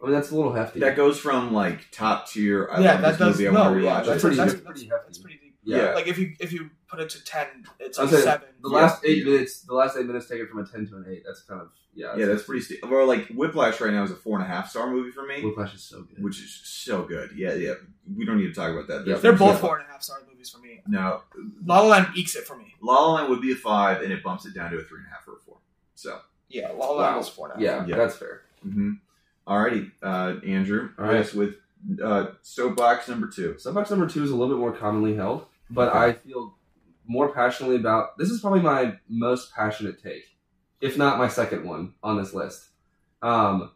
[0.02, 0.80] I mean that's a little hefty.
[0.82, 2.68] that goes from like top tier.
[2.72, 3.36] I yeah, love that this does.
[3.38, 3.48] movie.
[3.48, 4.12] I no, want to yeah, that's, it.
[4.12, 5.22] That's pretty- that's, that's that's, pretty that's, hefty.
[5.24, 5.35] pretty deep.
[5.66, 5.94] Yeah.
[5.94, 7.48] Like if you if you put it to ten,
[7.80, 8.48] it's I like saying, seven.
[8.62, 9.32] The last eight Yeah.
[9.34, 11.24] minutes, the last eight minutes take it from a ten to an eight.
[11.26, 12.16] That's kind of yeah.
[12.18, 12.62] Yeah, that's pretty.
[12.62, 15.26] St- well, like Whiplash right now is a four and a half star movie for
[15.26, 16.24] me, Whiplash is so good.
[16.24, 17.32] which is so good.
[17.36, 17.74] Yeah, yeah.
[18.16, 19.08] We don't need to talk about that.
[19.08, 19.58] Yeah, They're both Yeah.
[19.58, 20.82] four and a half star movies for me.
[20.88, 21.22] No,
[21.66, 22.76] La La Land ekes it for me.
[22.82, 25.00] La La Land would be a five, and it bumps it down to a three
[25.00, 25.58] and a half or a four.
[25.96, 27.18] So, Yeah, La La Land Wow.
[27.18, 27.88] was four and a half.
[27.88, 27.98] yeah, Yeah.
[27.98, 28.42] that's fair.
[28.66, 28.92] mm-hmm.
[29.48, 30.90] alrighty, uh, Andrew.
[31.00, 31.16] All right.
[31.16, 31.56] Yes, with
[32.04, 33.58] uh, soapbox number two.
[33.60, 36.56] Soapbox number two is a little bit more commonly held, but I feel
[37.08, 38.18] more passionately about.
[38.18, 40.24] This is probably my most passionate take,
[40.82, 42.66] if not my second one on this list.
[43.22, 43.72] Um,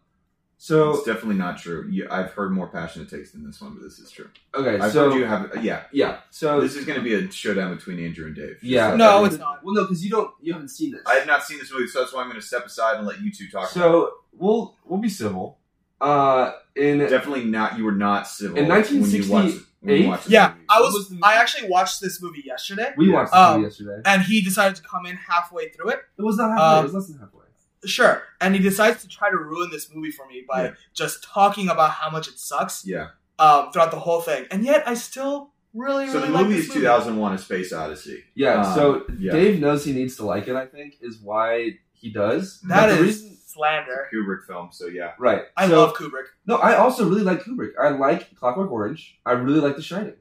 [0.61, 1.87] so it's definitely not true.
[1.89, 4.29] You, I've heard more passionate takes than this one, but this is true.
[4.53, 5.63] okay, I've so heard you have.
[5.63, 8.57] yeah, yeah, so this is going to be a showdown between Andrew and Dave.
[8.61, 9.63] yeah, So- No, it's not.
[9.63, 11.01] Well, no, because you don't, you haven't seen this.
[11.05, 13.07] I have not seen this movie, so that's why I'm going to step aside and
[13.07, 13.63] let you two talk.
[13.63, 15.59] about So we'll we'll be civil.
[16.01, 17.77] Uh, in definitely not.
[17.77, 19.57] You were not civil In when you watched.
[19.81, 20.07] When you 1968?
[20.07, 20.58] watched Yeah, movie.
[20.69, 20.93] I was.
[20.93, 23.13] was I actually watched this movie yesterday, we Yeah.
[23.13, 24.01] watched this Um, movie yesterday.
[24.05, 25.99] and he decided to come in halfway through it.
[26.17, 26.63] It was not halfway.
[26.65, 27.39] um, it was less than halfway.
[27.85, 30.71] Sure, and he decides to try to ruin this movie for me by Yeah.
[30.93, 33.07] just talking about how much it sucks Yeah.
[33.39, 36.55] um, throughout the whole thing, and yet I still really, So really the like movie
[36.57, 38.23] this is 2001: A Space Odyssey.
[38.35, 38.61] Yeah.
[38.63, 39.31] um, so yeah.
[39.31, 40.55] Dave knows he needs to like it.
[40.57, 42.59] I think is why he does.
[42.61, 44.07] That But the is reason- slander.
[44.13, 44.69] Kubrick film.
[44.73, 45.13] So yeah.
[45.17, 45.43] right.
[45.55, 46.25] I So- love Kubrick.
[46.45, 47.71] No, I also really like Kubrick.
[47.81, 49.19] I like Clockwork Orange.
[49.25, 50.13] I really like The Shining.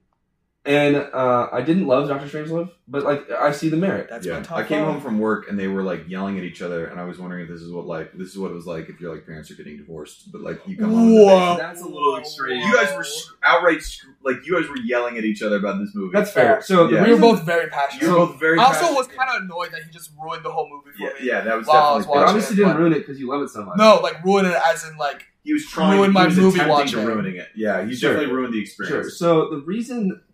[0.64, 4.08] And uh, I didn't love Doctor Strangelove, but like I see the merit.
[4.10, 4.34] That's yeah.
[4.34, 4.92] my top I came five.
[4.92, 7.44] home from work and they were like yelling at each other, and I was wondering
[7.44, 9.50] if this is what like this is what it was like if your like parents
[9.50, 11.08] are getting divorced, but like you come home.
[11.08, 11.56] to Whoa.
[11.56, 12.60] That's a little extreme.
[12.60, 15.78] You guys were sc- outright sc- like you guys were yelling at each other about
[15.78, 16.10] this movie.
[16.12, 16.60] That's fair.
[16.60, 17.02] So the Yeah.
[17.04, 18.02] We were reason, both very passionate.
[18.02, 18.58] you were both very.
[18.58, 18.96] I also passionate.
[18.98, 21.26] was kind of annoyed that he just ruined the whole movie for Yeah, me.
[21.26, 22.04] yeah, that was While I was definitely.
[22.04, 23.78] it watching obviously it, didn't ruin it because you love it so much.
[23.78, 25.96] No, like ruin it as in like He was trying.
[25.96, 27.00] Ruined he my was movie attempting watching.
[27.00, 27.48] to ruining it.
[27.56, 28.12] Yeah, he Sure.
[28.12, 28.80] definitely ruined the Sure.
[28.84, 29.16] experience.
[29.18, 30.27] So the reason, the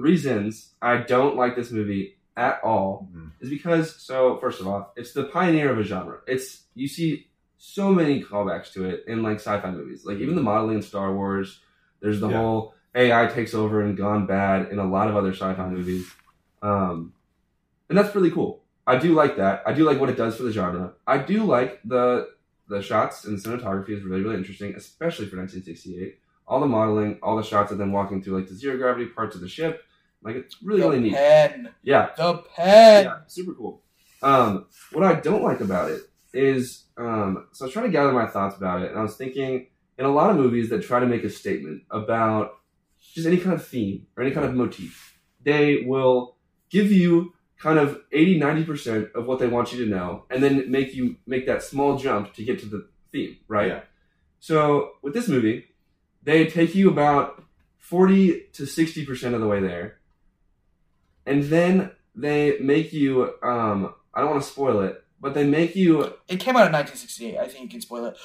[0.00, 3.30] reasons I don't like this movie at all Mhm.
[3.40, 6.18] is because so first of all, it's the pioneer of a genre.
[6.26, 10.42] It's you see so many callbacks to it in like sci-fi movies, like even the
[10.42, 11.60] modeling in Star Wars.
[12.00, 12.38] There's the Yeah.
[12.38, 16.10] whole AI takes over and gone bad in a lot of other sci-fi movies,
[16.62, 17.12] um,
[17.88, 18.62] and that's really cool.
[18.86, 19.62] I do like that.
[19.66, 20.94] I do like what it does for the genre.
[21.06, 22.28] I do like the
[22.68, 26.18] the shots and the cinematography is really really interesting, especially for 1968.
[26.46, 29.34] All the modeling, all the shots of them walking through like the zero gravity parts
[29.34, 29.84] of the ship,
[30.22, 31.14] like it's really the really neat.
[31.14, 31.68] pen.
[31.82, 33.04] Yeah, The pen.
[33.04, 33.82] yeah, super cool.
[34.22, 36.02] Um, what I don't like about it
[36.34, 39.16] is, um, so I was trying to gather my thoughts about it, and I was
[39.16, 42.52] thinking in a lot of movies that try to make a statement about
[43.14, 46.36] just any kind of theme or any kind of motif, they will
[46.70, 50.70] give you kind of 80 90% of what they want you to know and then
[50.70, 53.80] make you make that small jump to get to the theme right Yeah.
[54.38, 55.66] so with this movie
[56.22, 57.42] they take you about
[57.78, 59.99] 40 to 60% of the way there
[61.30, 61.90] and then
[62.24, 63.10] they make you
[63.42, 65.90] um i don't want to spoil it but they make you
[66.28, 67.36] It came out in 1968.
[67.36, 68.16] I think you can spoil it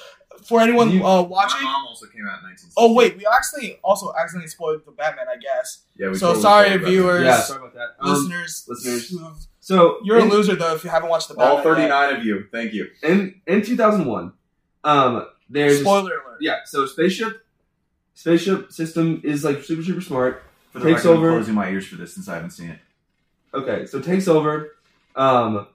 [0.48, 1.62] for anyone You- uh, My watching.
[1.62, 2.72] mom also came out in 1960.
[2.82, 5.26] Oh wait, we actually also accidentally spoiled the Batman.
[5.28, 5.68] I guess
[6.00, 6.08] yeah.
[6.08, 6.88] We so totally sorry, spoiled that.
[6.90, 7.24] viewers.
[7.30, 9.48] yeah sorry about that Um, listeners, listeners.
[9.60, 11.50] so You're in, a loser though if you haven't watched the Batman.
[11.50, 11.90] All yet.
[11.90, 12.36] 39 of you.
[12.56, 12.84] Thank you.
[13.02, 14.32] in in 2001
[14.84, 16.38] um there's Spoiler alert.
[16.40, 17.44] yeah so spaceship
[18.14, 20.42] spaceship system is like super super smart
[20.72, 22.70] For the Takes record, I'm over- closing my ears for this since I haven't seen
[22.70, 22.78] it.
[23.56, 24.72] Okay, so takes over,
[25.14, 25.66] um,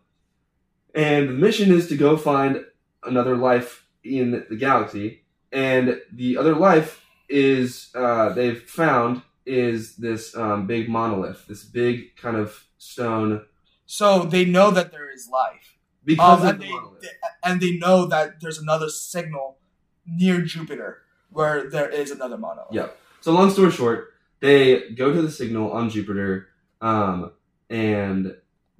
[0.93, 2.63] and the mission is to go find
[3.03, 10.35] another life in the galaxy, and the other life is uh, they've found is this
[10.37, 13.45] um, big monolith, this big kind of stone
[13.85, 17.05] So they know that there is life, because um, of and the they monolith.
[17.43, 19.57] and they know that there's another signal
[20.05, 22.71] near Jupiter where there is another monolith.
[22.71, 22.87] Yeah.
[23.21, 26.47] So long story short, they go to the signal on Jupiter,
[26.79, 27.31] um,
[27.71, 28.35] and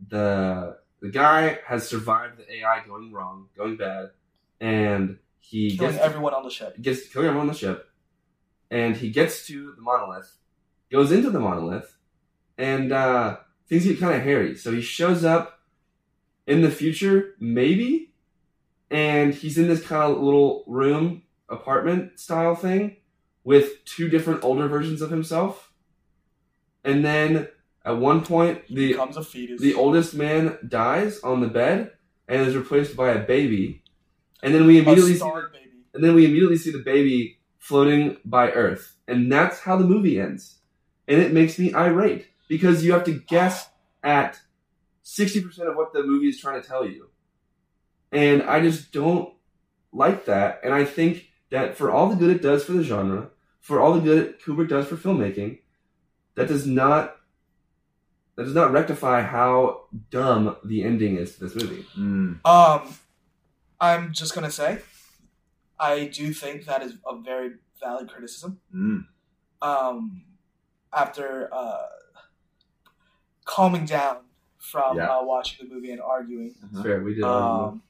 [0.10, 4.12] the the guy has survived the AI going wrong, going bad,
[4.60, 6.80] and he killing gets to everyone on the ship.
[6.80, 7.90] gets killing everyone on the ship,
[8.70, 10.38] and he gets to the monolith,
[10.92, 11.98] goes into the monolith,
[12.58, 14.56] and uh, things get kind of hairy.
[14.58, 15.62] So he shows up
[16.46, 18.14] in the future, maybe,
[18.92, 22.98] and he's in this kind of little room apartment style thing
[23.44, 25.72] with two different older versions of himself.
[26.84, 27.48] And then
[27.84, 29.60] at one point, the becomes a fetus.
[29.60, 31.92] the oldest man dies on the bed
[32.28, 33.84] and is replaced by a baby.
[34.44, 35.72] And then we immediately see baby.
[35.94, 38.96] and then we immediately see the baby floating by Earth.
[39.08, 40.60] And that's how the movie ends.
[41.08, 43.70] And it makes me irate because you have to guess
[44.04, 44.40] at
[45.04, 47.10] 60% of what the movie is trying to tell you.
[48.12, 49.34] And I just don't
[49.92, 50.62] like that.
[50.64, 53.94] And I think that for all the good it does for the genre, for all
[53.94, 55.60] the good Kubrick does for filmmaking,
[56.36, 57.16] that does not
[58.36, 61.86] that does not rectify how dumb the ending is to this movie.
[61.98, 62.46] Mm.
[62.46, 62.96] Um,
[63.80, 64.80] I'm just gonna say,
[65.80, 68.60] I do think that is a very valid criticism.
[68.74, 69.06] Mm.
[69.62, 70.24] Um,
[70.94, 71.88] after uh,
[73.46, 74.18] calming down
[74.58, 75.08] from Yeah.
[75.18, 76.84] uh, watching the movie and arguing, It's Uh-huh.
[76.84, 77.02] fair.
[77.02, 77.24] We did.
[77.24, 77.68] argue.
[77.74, 77.84] um,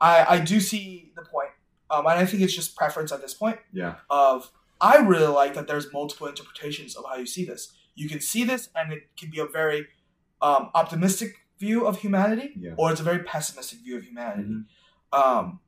[0.00, 1.50] I I do see the point.
[1.90, 3.58] Um, and I think it's just preference at this point.
[3.72, 3.96] Yeah.
[4.10, 7.72] Of I really like that there's multiple interpretations of how you see this.
[7.98, 9.80] You can see this, and it can be a very
[10.40, 12.74] um, optimistic view of humanity, Yeah.
[12.78, 14.48] or it's a very pessimistic view of humanity.
[14.48, 14.64] Mhm.
[15.20, 15.60] Um,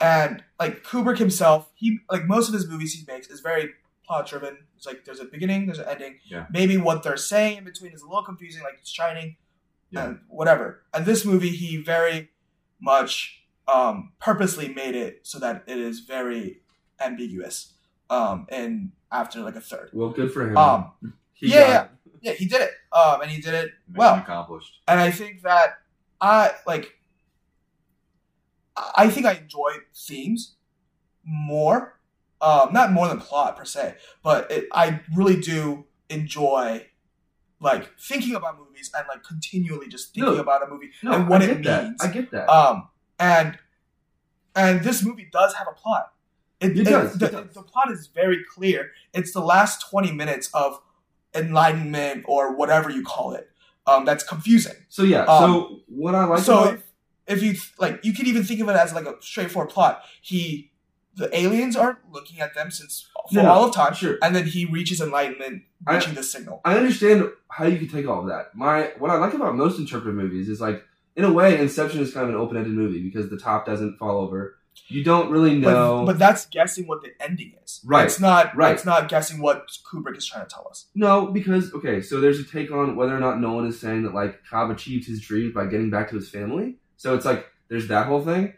[0.00, 3.70] and like Kubrick himself, he like most of his movies he makes is very
[4.06, 4.58] plot driven.
[4.76, 6.18] It's like there's a beginning, there's an ending.
[6.24, 6.46] Yeah.
[6.50, 9.36] Maybe what they're saying in between is a little confusing, like it's Shining,
[9.90, 10.04] Yeah.
[10.04, 10.82] and whatever.
[10.92, 12.30] And this movie, he very
[12.80, 13.38] much
[13.72, 16.62] um, purposely made it so that it is very
[17.00, 17.74] ambiguous.
[18.10, 20.56] Um, and after like a third, well, good for him.
[20.58, 20.92] um,
[21.42, 21.86] He yeah, yeah.
[22.22, 22.70] yeah, he did it.
[22.92, 24.16] Um, and he did it Mission well.
[24.16, 24.80] accomplished.
[24.88, 25.78] and I think that
[26.20, 26.92] I like.
[28.96, 30.54] I think I enjoy themes
[31.24, 31.98] more,
[32.40, 36.86] um, not more than plot per se, but it, I really do enjoy
[37.60, 40.40] like thinking about movies and like continually just thinking No.
[40.40, 41.84] about a movie No, and what it get that.
[41.84, 42.02] means.
[42.02, 42.48] I get that.
[42.48, 43.58] Um, and
[44.56, 46.12] and this movie does have a plot.
[46.60, 47.54] It, It does, The, it does.
[47.54, 48.90] the plot is very clear.
[49.12, 50.80] It's the last twenty minutes of
[51.34, 53.48] enlightenment or whatever you call it.
[53.86, 54.74] Um, that's confusing.
[54.88, 55.24] so yeah.
[55.24, 56.82] um, so what I like so about if,
[57.26, 60.02] if you like, you can even think of it as like a straightforward plot.
[60.20, 60.70] He,
[61.16, 64.18] the aliens are looking at them since for No, all of time, sure.
[64.22, 66.60] and then he reaches enlightenment, I- reaching the signal.
[66.64, 68.54] I understand how you can take all of that.
[68.54, 70.84] My what I like about most interpretive movies is like
[71.16, 73.98] in a way, Inception is kind of an open ended movie because the top doesn't
[73.98, 74.56] fall over.
[74.88, 76.00] You don't really know.
[76.00, 77.80] But, but that's guessing what the ending is.
[77.84, 78.54] Right, It's not.
[78.56, 78.72] right.
[78.74, 80.86] It's not guessing what Kubrick is trying to tell us.
[80.94, 84.14] no, because okay, so there's a take on whether or not Nolan is saying that
[84.14, 86.76] like Cobb achieved his dreams by getting back to his family.
[86.96, 88.54] So it's like there's that whole thing.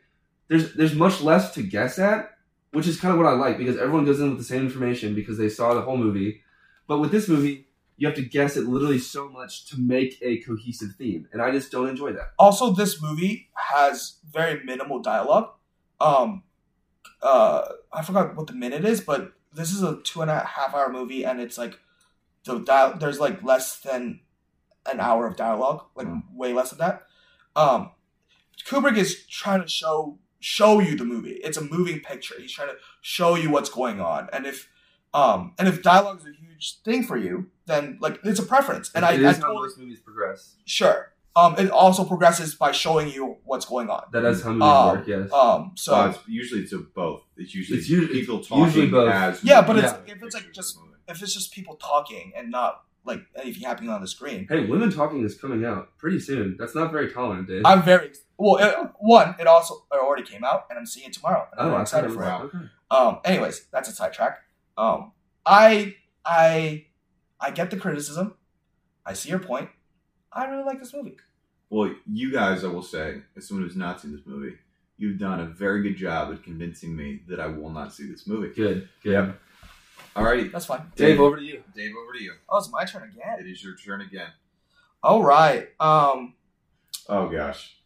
[0.48, 2.36] There's there's much less to guess at,
[2.72, 5.14] which is kind of what I like because everyone goes in with the same information
[5.14, 6.42] because they saw the whole movie.
[6.86, 10.38] But with this movie, you have to guess it literally so much to make a
[10.42, 12.32] cohesive theme, and I just don't enjoy that.
[12.38, 15.50] Also, this movie has very minimal dialogue.
[16.04, 16.42] Um,
[17.22, 17.62] uh,
[17.92, 20.90] I forgot what the minute is, but this is a two and a half hour
[20.92, 21.78] movie, and it's like
[22.44, 22.96] the dial.
[22.98, 24.20] There's like less than
[24.90, 26.22] an hour of dialogue, like Mm.
[26.34, 27.06] way less than that.
[27.56, 27.92] Um,
[28.66, 31.40] Kubrick is trying to show show you the movie.
[31.42, 32.34] It's a moving picture.
[32.38, 34.68] He's trying to show you what's going on, and if
[35.14, 38.90] um, and if dialogue is a huge thing for you, then like it's a preference,
[38.94, 40.56] and I, it I is how totally most movies progress.
[40.66, 41.13] sure.
[41.36, 44.04] Um, it also progresses by showing you what's going on.
[44.12, 45.06] That is how movies Um, work.
[45.08, 45.32] Yes.
[45.32, 47.22] Um, so So it's usually it's a both.
[47.36, 49.10] It's usually It's usually- people talking usually both.
[49.12, 52.82] as Yeah, but it's- if it's, like, just- if it's just people talking and not
[53.04, 56.56] like anything happening on the screen, hey, women talking is coming out pretty soon.
[56.58, 57.62] That's not very tolerant, Dave.
[57.66, 58.56] I'm very well.
[58.64, 61.66] It, one, it also it already came out, and I'm seeing it tomorrow, and I'm
[61.66, 62.50] oh, I thought excited it for was.
[62.54, 62.56] it.
[62.56, 62.66] Okay.
[62.90, 64.38] Um, anyways, that's a sidetrack.
[64.78, 65.12] Um,
[65.44, 66.86] I I
[67.40, 68.34] I get the criticism.
[69.04, 69.68] I see your point.
[70.34, 71.16] I really like this movie.
[71.70, 74.56] Well, you guys, I will say, as someone who's not seen this movie,
[74.96, 78.26] you've done a very good job at convincing me that I will not see this
[78.26, 78.48] movie.
[78.54, 78.88] Good.
[79.02, 79.12] Good.
[79.12, 79.40] Yep.
[80.16, 80.82] Alrighty, That's fine.
[80.94, 81.62] Dave, over to you.
[81.74, 82.34] Dave, over to you.
[82.48, 83.40] Oh, it's my turn again.
[83.40, 84.28] It is your turn again.
[85.02, 85.68] All right.
[85.80, 86.34] Um,
[87.08, 87.76] Oh gosh.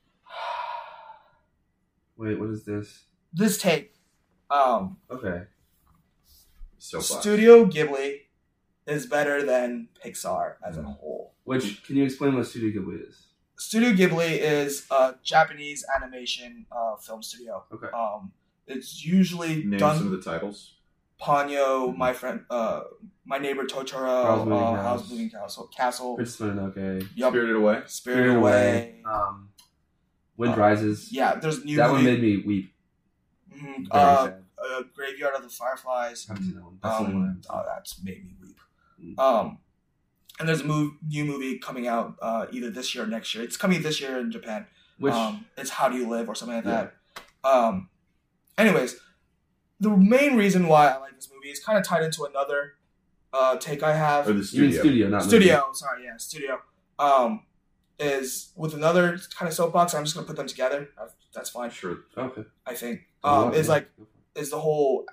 [2.17, 3.05] Wait, what is this?
[3.33, 3.95] this tape.
[4.51, 5.45] Um, Okay.
[6.79, 7.21] So far.
[7.21, 8.21] Studio Ghibli
[8.87, 11.35] is better than Pixar as a whole.
[11.49, 13.27] Which can you explain what Studio Ghibli is?
[13.57, 17.65] Studio Ghibli is a Japanese animation uh, film studio.
[17.73, 17.89] Okay.
[17.93, 18.33] Um,
[18.67, 20.75] it's usually Name done some of the titles.
[21.21, 22.83] Ponyo, my friend, uh,
[23.25, 24.85] my neighbor Totoro, Howl's Moving uh, House.
[24.85, 27.09] Howl's Moving Castle, Castle, Princess Mononoke.
[27.17, 27.83] yup, Spirited Away.
[27.87, 29.03] Spirited Away.
[29.05, 29.49] Um,
[30.37, 31.11] Wind Uh, Rises.
[31.13, 32.73] Yeah, there's new that one made me weep.
[33.53, 34.45] mhm, Very uh, sad.
[34.65, 36.27] uh, Graveyard of the Fireflies.
[36.29, 36.79] I haven't seen that one.
[36.81, 37.15] That's the one.
[37.15, 38.61] Um, oh, that's made me weep.
[39.03, 39.19] Mm.
[39.21, 39.59] Um,
[40.39, 43.45] and there's a move, new movie coming out uh, either this year or next year.
[43.45, 44.67] It's coming this year in Japan.
[44.99, 46.89] Which um, it's How Do You Live or something like Yeah.
[47.45, 47.49] that.
[47.49, 47.89] Um,
[48.57, 48.97] anyways,
[49.79, 52.75] the main reason why I like this movie is kind of tied into another
[53.33, 54.29] uh, take I have.
[54.29, 54.81] Or the you mean studio.
[54.81, 56.61] studio, not studio, sorry, yeah, studio.
[56.99, 57.45] Um,
[58.01, 59.95] is with another kind of soapbox.
[59.95, 60.89] I'm just gonna put them together.
[60.97, 61.71] That's- That's fine.
[61.71, 61.99] Sure.
[62.17, 62.45] Okay.
[62.67, 63.73] I think um, is Yeah.
[63.75, 63.91] like
[64.35, 65.05] is the whole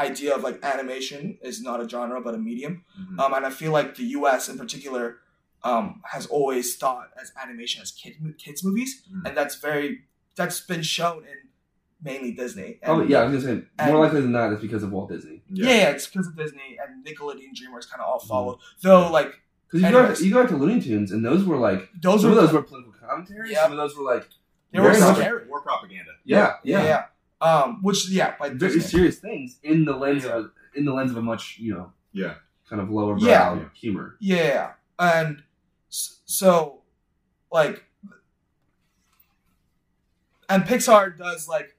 [0.00, 2.84] idea of like animation is not a genre but a medium.
[3.00, 3.18] Mhm.
[3.20, 4.48] Um, and I feel like the U.S.
[4.48, 5.18] in particular
[5.62, 9.26] um, has always thought as animation as kid kids movies, Mm.
[9.28, 9.88] and that's very
[10.36, 11.38] that's been shown in
[12.02, 12.78] mainly Disney.
[12.82, 14.90] And, Oh yeah, I was gonna say and- more likely than not, it's because of
[14.90, 15.42] Walt Disney.
[15.50, 18.56] yeah, yeah, it's because of Disney and Nickelodeon, DreamWorks kind of all followed.
[18.56, 18.88] Mm-hmm.
[18.88, 19.30] Though like
[19.66, 20.22] Because you go Anyways.
[20.24, 22.52] you go back to Looney Tunes, and those were like those some were of those
[22.54, 23.62] were political commentaries, Yeah.
[23.64, 24.26] Some of those were like
[24.72, 25.46] they were scary.
[25.48, 26.12] War propaganda.
[26.24, 27.04] yeah, Yeah, yeah, yeah.
[27.40, 28.90] Um, which yeah, like very Disney.
[28.90, 30.30] serious things in the lens Yeah.
[30.36, 32.34] of a, in the lens of a much you know Yeah.
[32.68, 33.54] kind of lower brow Yeah.
[33.56, 33.64] Yeah.
[33.74, 34.16] humor.
[34.20, 35.42] Yeah, and
[35.88, 36.82] so
[37.50, 37.84] like,
[40.48, 41.76] and Pixar does like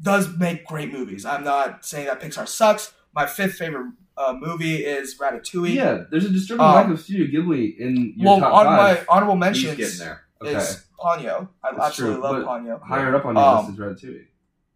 [0.00, 1.24] does make great movies.
[1.24, 2.92] I'm not saying that Pixar sucks.
[3.14, 5.74] My fifth favorite uh, movie is Ratatouille.
[5.74, 8.98] Yeah, there's a disturbing Um, lack of Studio Ghibli in your well, top on five.
[8.98, 10.22] my honorable He's mentions getting there.
[10.42, 11.48] okay, is Ponyo.
[11.62, 12.82] I That's absolutely true, love but- Ponyo.
[12.82, 14.26] higher up on your Um, list is Ratatouille.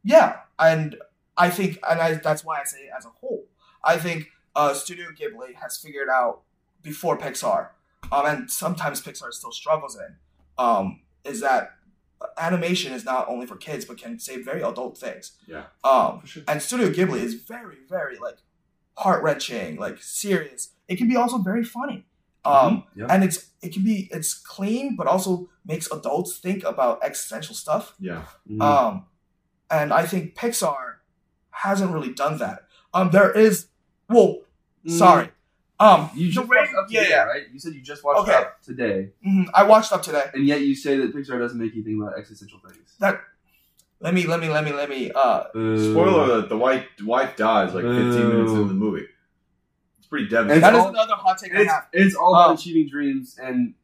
[0.04, 0.96] Yeah, and
[1.36, 3.46] I think, and I, that's why I say it as a whole.
[3.82, 6.42] I think uh, Studio Ghibli has figured out
[6.82, 7.68] before Pixar,
[8.12, 10.16] um, and sometimes Pixar still struggles in,
[10.64, 11.72] um, is that
[12.36, 15.32] animation is not only for kids but can say very adult things.
[15.46, 15.64] Yeah.
[15.84, 16.42] Um, For sure.
[16.48, 18.38] and Studio Ghibli is very, very like
[18.96, 20.70] heart wrenching, like serious.
[20.88, 22.06] It can be also very funny.
[22.48, 23.06] Um, Mhm, yeah.
[23.10, 27.94] and it's it can be it's clean, but also makes adults think about existential stuff.
[27.98, 28.22] Yeah.
[28.50, 28.62] Mhm.
[28.62, 29.04] Um,
[29.70, 30.96] and I think Pixar
[31.50, 32.60] hasn't really done that.
[32.94, 33.66] Um, there is,
[34.08, 34.30] well,
[34.86, 34.90] Mm.
[34.92, 35.28] sorry.
[35.80, 37.22] Um, You the just way- watched up yeah, today, yeah.
[37.24, 37.42] right?
[37.52, 38.34] You said you just watched Okay.
[38.34, 40.24] up today, Mhm, I watched up today.
[40.34, 42.94] and yet you say that Pixar doesn't make you think about existential things.
[43.00, 43.20] That
[44.00, 45.10] let me let me let me let me.
[45.14, 48.62] Uh, Spoiler alert: the wife wife dies like 15 minutes Boo.
[48.62, 49.06] into the movie.
[50.08, 50.60] It's pretty And devastating.
[50.62, 51.86] that is all- another hot take I It's, have.
[51.92, 53.74] it's all about Um, achieving dreams, and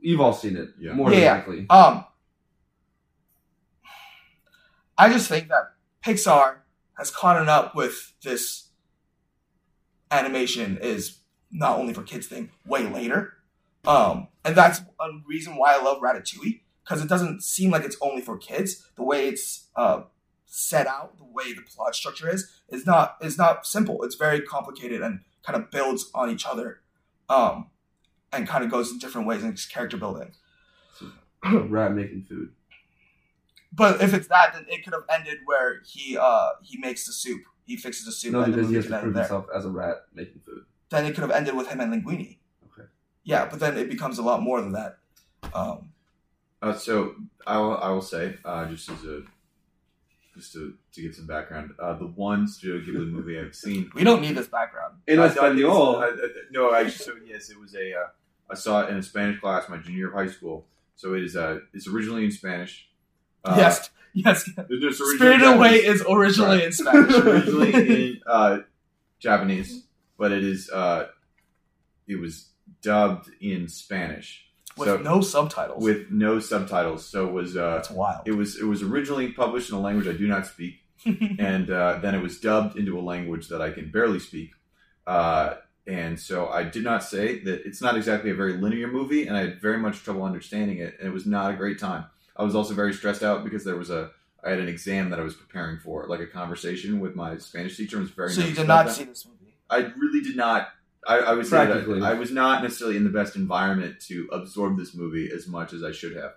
[0.00, 0.92] you've all seen it Yeah.
[0.92, 1.34] more than Yeah.
[1.34, 1.66] likely.
[1.70, 2.04] Um,
[4.96, 5.72] I just think that
[6.06, 6.58] Pixar
[6.96, 8.68] has caught up with this
[10.12, 11.18] animation is
[11.50, 13.34] not only for kids thing way later.
[13.84, 17.96] Um, and that's a reason why I love Ratatouille because it doesn't seem like it's
[18.00, 18.88] only for kids.
[18.94, 20.02] The way it's uh,
[20.46, 24.02] set out, the way the plot structure is, is not is not simple.
[24.04, 26.80] It's very complicated and kind of builds on each other,
[27.28, 27.68] um,
[28.32, 30.32] and kind of goes in different ways in its character building.
[31.44, 32.52] Rat making food.
[33.72, 37.12] But if it's that, then it could have ended where he uh he makes the
[37.12, 37.42] soup.
[37.66, 38.32] He fixes the soup.
[38.32, 39.22] No, and the because he movie has to prove there.
[39.24, 40.64] himself as a rat making food.
[40.90, 42.38] Then it could have ended with him and Linguini.
[42.72, 42.88] Okay.
[43.24, 44.98] Yeah, but then it becomes a lot more than that.
[45.52, 45.90] Um,
[46.62, 47.14] Uh, so
[47.46, 49.22] I will, I will say, uh, just as a
[50.34, 53.90] just to, to get some background, uh, the one Studio Ghibli movie I've seen.
[53.94, 54.94] we don't need this background.
[55.06, 55.96] In I- I- Espanol.
[55.96, 57.92] I- I- no, I so yes, it was a.
[57.94, 58.06] Uh,
[58.50, 60.66] I saw it in a Spanish class my junior year of high school.
[60.96, 61.36] So it is.
[61.36, 62.88] Uh, it's originally in Spanish.
[63.44, 64.48] Uh, yes, yes.
[64.56, 66.00] it's originally Spirited Away Japanese.
[66.00, 66.64] is originally Right.
[66.66, 67.14] in Spanish.
[67.16, 68.58] originally in uh,
[69.18, 69.84] Japanese,
[70.18, 70.70] but it is.
[70.70, 71.06] Uh,
[72.06, 72.48] it was
[72.82, 74.43] dubbed in Spanish
[74.76, 75.82] with so- no subtitles.
[75.82, 77.06] with no subtitles.
[77.06, 77.56] So it was.
[77.56, 78.22] Uh, that's wild.
[78.26, 78.58] it was.
[78.58, 80.80] It was originally published in a language I do not speak.
[81.38, 84.52] and uh, then it was dubbed into a language that I can barely speak.
[85.06, 85.54] Uh,
[85.86, 89.36] and so I did not say that it's not exactly a very linear movie, and
[89.36, 92.06] I had very much trouble understanding it, and it was not a great time.
[92.36, 94.10] I was also very stressed out because there was a
[94.42, 97.76] I had an exam that I was preparing for, like a conversation with my Spanish
[97.76, 97.96] teacher.
[97.96, 98.94] I was very so you did not that.
[98.94, 99.54] see this movie.
[99.70, 100.68] I really did not.
[101.06, 102.02] I, I would say that.
[102.02, 105.82] I was not necessarily in the best environment to absorb this movie as much as
[105.82, 106.32] I should have.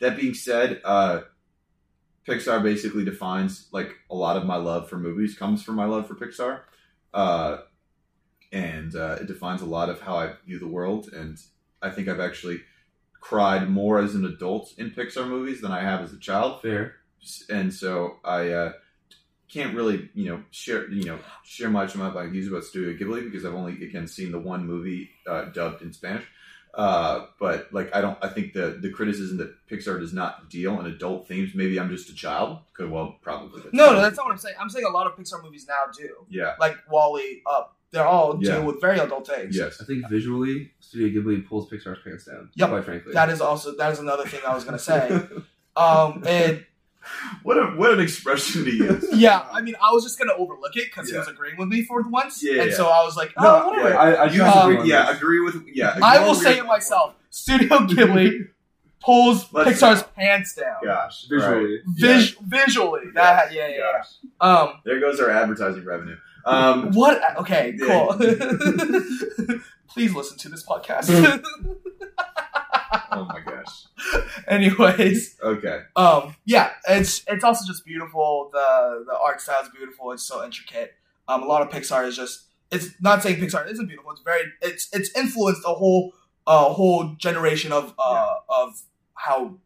[0.00, 1.22] That being said, uh,
[2.26, 6.06] Pixar basically defines like a lot of my love for movies comes from my love
[6.06, 6.60] for Pixar,
[7.14, 7.58] uh,
[8.52, 11.08] and uh, it defines a lot of how I view the world.
[11.12, 11.38] And
[11.82, 12.60] I think I've actually
[13.20, 16.96] cried more as an adult in Pixar movies than I have as a child Fair.
[17.48, 18.72] and so I uh,
[19.52, 23.24] can't really, you know, share, you know, share much of my views about Studio Ghibli
[23.24, 26.24] because I've only again seen the one movie uh, dubbed in Spanish.
[26.72, 28.16] Uh, but like, I don't.
[28.22, 31.50] I think the the criticism that Pixar does not deal in adult themes.
[31.52, 32.60] Maybe I'm just a child.
[32.74, 33.62] Could well probably.
[33.72, 34.54] No, no, that's not what I'm saying.
[34.60, 36.08] I'm saying a lot of Pixar movies now do.
[36.28, 36.54] Yeah.
[36.60, 37.76] Like WALL-E, Up.
[37.90, 38.52] They're all Yeah.
[38.58, 39.56] deal with very adult things.
[39.56, 39.80] Yes.
[39.82, 42.50] I think visually, Studio Ghibli pulls Pixar's pants down.
[42.54, 42.68] Yep.
[42.68, 43.12] Quite frankly.
[43.14, 45.10] That is also that is another thing I was gonna say.
[45.76, 46.64] Um, and
[47.42, 49.04] What a what an expression to use.
[49.14, 51.82] yeah, I mean, I was just gonna overlook it because he was agreeing with me
[51.84, 52.76] for once, Yeah, and yeah.
[52.76, 53.88] so I was like, oh, No, whatever.
[53.90, 53.96] yeah.
[53.96, 55.98] I, I You Um, agree, yeah, agree with yeah.
[56.02, 57.14] I will say it myself.
[57.30, 58.48] Studio Ghibli
[59.02, 60.76] pulls Let's- Pixar's pants down.
[60.84, 61.78] Gosh, Visually.
[61.96, 64.46] Vis- Visually, that yeah, yeah, yeah.
[64.46, 66.16] Um, There goes our advertising revenue.
[66.44, 67.20] Um, what?
[67.38, 67.86] Okay, Yeah.
[67.86, 68.18] cool.
[69.88, 71.08] Please listen to this podcast.
[73.12, 74.22] oh my gosh.
[74.48, 75.80] Anyways, Okay.
[75.96, 78.50] um, yeah, it's it's also just beautiful.
[78.52, 80.12] The the art style is beautiful.
[80.12, 80.94] It's so intricate.
[81.28, 82.44] Um, a lot of Pixar is just.
[82.70, 84.12] It's not saying Pixar isn't beautiful.
[84.12, 84.44] It's very.
[84.62, 86.12] It's it's influenced a whole
[86.46, 88.80] a whole generation of uh of
[89.14, 89.56] how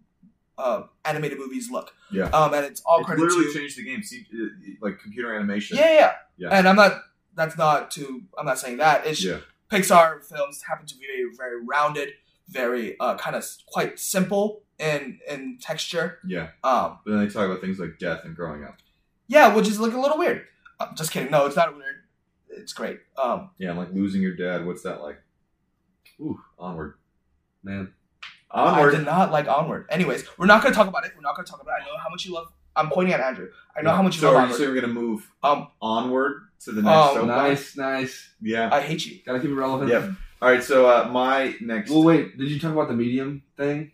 [0.59, 1.93] uh animated movies look.
[2.11, 2.25] Yeah.
[2.27, 4.03] Um, and it's all It credit literally to changed the game.
[4.03, 4.47] See, uh,
[4.81, 5.77] like computer animation.
[5.77, 6.49] yeah, yeah, Yeah.
[6.51, 6.93] And I'm not.
[7.35, 8.23] That's not to.
[8.39, 9.07] I'm not saying that.
[9.07, 9.39] It's Yeah.
[9.71, 12.11] Pixar films happen to be very, very rounded,
[12.49, 16.19] very uh, kind of quite simple in in texture.
[16.27, 16.49] Yeah.
[16.63, 18.77] Um, But then they talk about things like death and growing up.
[19.29, 20.43] yeah, which is like a little weird.
[20.81, 21.31] Uh, just kidding.
[21.31, 21.97] No, it's not weird.
[22.51, 23.01] It's great.
[23.23, 24.67] Um, Yeah, like losing your dad.
[24.67, 25.19] What's that like?
[26.21, 26.41] Ooh.
[26.59, 26.95] Onward.
[27.63, 27.93] Man.
[28.51, 28.95] Onward.
[28.95, 29.87] I did not like Onward.
[29.91, 31.13] Anyways, we're not gonna talk about it.
[31.17, 31.83] We're not gonna talk about it.
[31.83, 32.49] I know how much you love.
[32.77, 33.49] I'm pointing at Andrew.
[33.77, 34.59] I know how much you so love are you Onward.
[34.59, 37.49] saying we're gonna move Um, onward to the next Oh, soapbox?
[37.49, 38.35] Nice, nice.
[38.41, 38.69] Yeah.
[38.73, 39.21] I hate you.
[39.25, 39.91] Gotta keep it relevant.
[39.91, 40.11] Yep.
[40.45, 40.63] All right.
[40.63, 41.91] So uh, my next.
[41.91, 42.37] Well, wait.
[42.37, 43.93] Did you talk about the medium thing?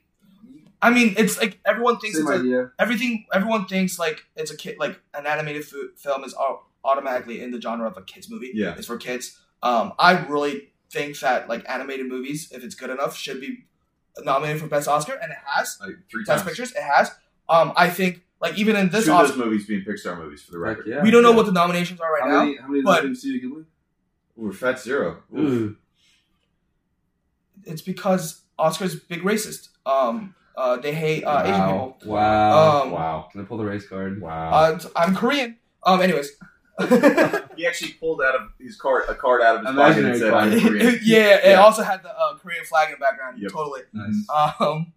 [0.83, 3.27] I mean, it's like everyone thinks Same it's a, everything.
[3.33, 4.77] Everyone thinks like it's a kid.
[4.81, 8.51] Like an animated fu- film is au- automatically in the genre of a kids movie.
[8.53, 8.75] Yeah.
[8.77, 9.39] it's for kids.
[9.63, 13.67] Um, I really think that like animated movies, if it's good enough, should be
[14.25, 15.79] nominated for best Oscar, and it has.
[15.81, 16.49] Like three Best times.
[16.49, 17.13] Pictures, it has.
[17.49, 20.51] Um, I think like even in this Two of those movies being Pixar movies for
[20.51, 20.87] the Heck record.
[20.89, 21.03] yeah.
[21.03, 21.37] we don't know yeah.
[21.37, 22.39] what the nominations are right how now.
[22.45, 23.65] Many, how many but- did Studio Ghibli?
[24.35, 25.23] We're Fat Zero.
[25.37, 25.77] Ooh.
[27.65, 29.69] It's because Oscar's big racist.
[29.87, 31.97] Um, uh, they hate uh, Asian wow.
[31.99, 32.13] people.
[32.15, 32.83] Wow.
[32.83, 33.29] Um, Wow.
[33.33, 34.21] Can I pull the race card?
[34.21, 34.51] Wow.
[34.51, 35.57] Uh, I'm Korean.
[35.85, 36.33] Um, anyways.
[37.57, 40.33] he actually pulled out of his card a card out of his pocket and said,
[40.33, 41.61] "I'm Korean." yeah, it Yeah.
[41.63, 43.39] also had the uh, Korean flag in the background.
[43.41, 43.53] Yep.
[43.53, 43.83] Totally.
[43.93, 44.27] Nice.
[44.61, 44.93] Um.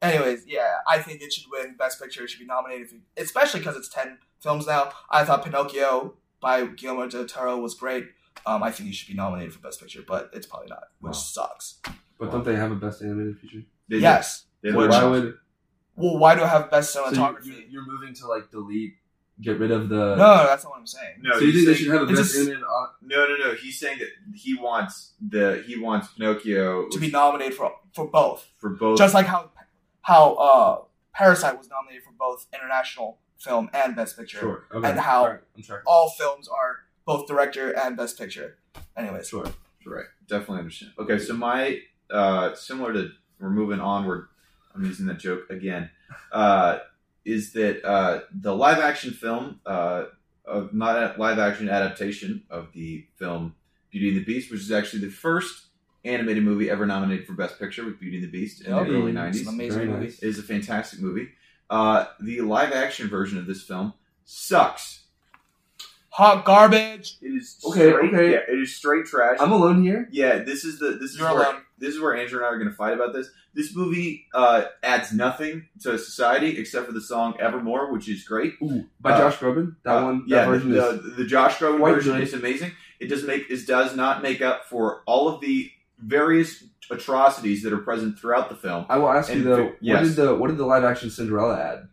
[0.00, 2.24] Anyways, yeah, I think it should win Best Picture.
[2.24, 4.92] It should be nominated, if especially because it's ten films now.
[5.10, 8.04] I thought Pinocchio by Guillermo del Toro was great.
[8.46, 11.10] Um, I think he should be nominated for Best Picture, but it's probably not, which
[11.10, 11.12] Wow.
[11.12, 11.80] sucks.
[12.18, 13.62] But don't they have a best animated feature?
[13.88, 14.02] They did.
[14.02, 14.44] yes.
[14.62, 14.72] They.
[14.72, 15.34] Which- Why would
[15.96, 17.46] Well, why do I have Best so Cinematography?
[17.46, 18.94] you, you're moving to like delete,
[19.40, 19.94] get rid of the?
[19.94, 21.16] no, no, that's not what I'm saying.
[21.20, 22.60] No, so you he's think they should have a best a s- animated?
[23.02, 23.54] no, no, no.
[23.54, 28.48] He's saying that he wants the he wants Pinocchio To be nominated for for both,
[28.58, 28.98] for both.
[28.98, 29.50] just like how
[30.02, 30.82] how uh,
[31.14, 34.38] Parasite was nominated for both international film and Best Picture.
[34.38, 34.64] Sure.
[34.74, 34.90] Okay.
[34.90, 35.84] And how- Alright, I'm tracking.
[35.86, 38.58] All films are both director and Best Picture.
[38.96, 39.44] Anyways, Sure.
[39.86, 40.92] right, definitely understand.
[40.98, 41.80] Okay, so my
[42.10, 44.28] uh, similar to we're moving onward.
[44.74, 45.90] I'm using that joke again.
[46.32, 46.78] Uh,
[47.24, 50.04] is that uh, the live action film uh,
[50.44, 53.54] of not a live action adaptation of the film
[53.90, 55.66] Beauty and the Beast, which is actually the first
[56.04, 58.86] animated movie ever nominated for Best Picture with Beauty and the Beast in Yep.
[58.88, 59.40] the early '90s.
[59.40, 60.04] it's amazing movie.
[60.06, 60.18] nice.
[60.22, 61.28] It is a fantastic movie.
[61.70, 63.94] Uh, the live action version of this film
[64.24, 65.03] sucks.
[66.14, 67.16] Hot garbage.
[67.20, 68.30] It is Okay, straight, okay.
[68.32, 69.36] Yeah, it is straight trash.
[69.40, 70.08] I'm alone here.
[70.12, 71.62] yeah, this is the this is You're where alone.
[71.78, 73.28] this is where Andrew and I are going to fight about this.
[73.52, 78.54] This movie uh, adds nothing to society except for the song "Evermore," which is great.
[78.62, 79.74] Ooh, by Uh, Josh Groban.
[79.84, 80.22] That Uh, one.
[80.28, 81.02] yeah, version the, is.
[81.02, 82.22] the, the Josh Groban quite version good.
[82.22, 82.70] is amazing.
[83.00, 87.72] It does make it does not make up for all of the various atrocities that
[87.72, 88.86] are present throughout the film.
[88.88, 89.68] I will ask you though.
[89.70, 89.96] fi- yes.
[90.00, 91.88] What did the What did the live action Cinderella add?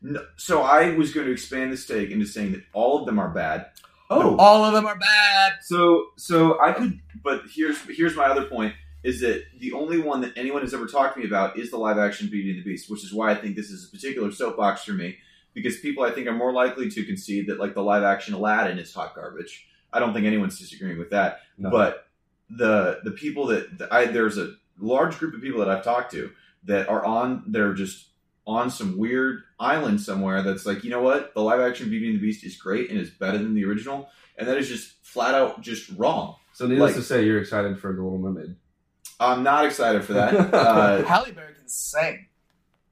[0.00, 3.18] No, so I was going to expand this take into saying that all of them
[3.18, 3.66] are bad.
[4.10, 5.54] Oh, All of them are bad.
[5.62, 8.74] So so I could, but here's here's my other point
[9.04, 11.76] is that the only one that anyone has ever talked to me about is the
[11.76, 14.32] live action Beauty and the Beast, which is why I think this is a particular
[14.32, 15.18] soapbox for me
[15.54, 18.78] because people I think are more likely to concede that like the live action Aladdin
[18.78, 19.66] is hot garbage.
[19.92, 21.70] I don't think anyone's disagreeing with that, no.
[21.70, 22.06] but
[22.50, 26.12] the the people that that I there's a large group of people that I've talked
[26.12, 26.30] to
[26.64, 28.07] that are on they're just
[28.48, 32.16] on some weird island somewhere that's like you know what the live action Beauty and
[32.16, 35.34] the Beast is great and is better than the original and that is just flat
[35.34, 36.36] out just wrong.
[36.54, 38.56] so needless like- to say, you're excited for the Little Mermaid.
[39.20, 40.32] I'm not excited for that.
[40.54, 42.26] uh, Halle Berry can sing.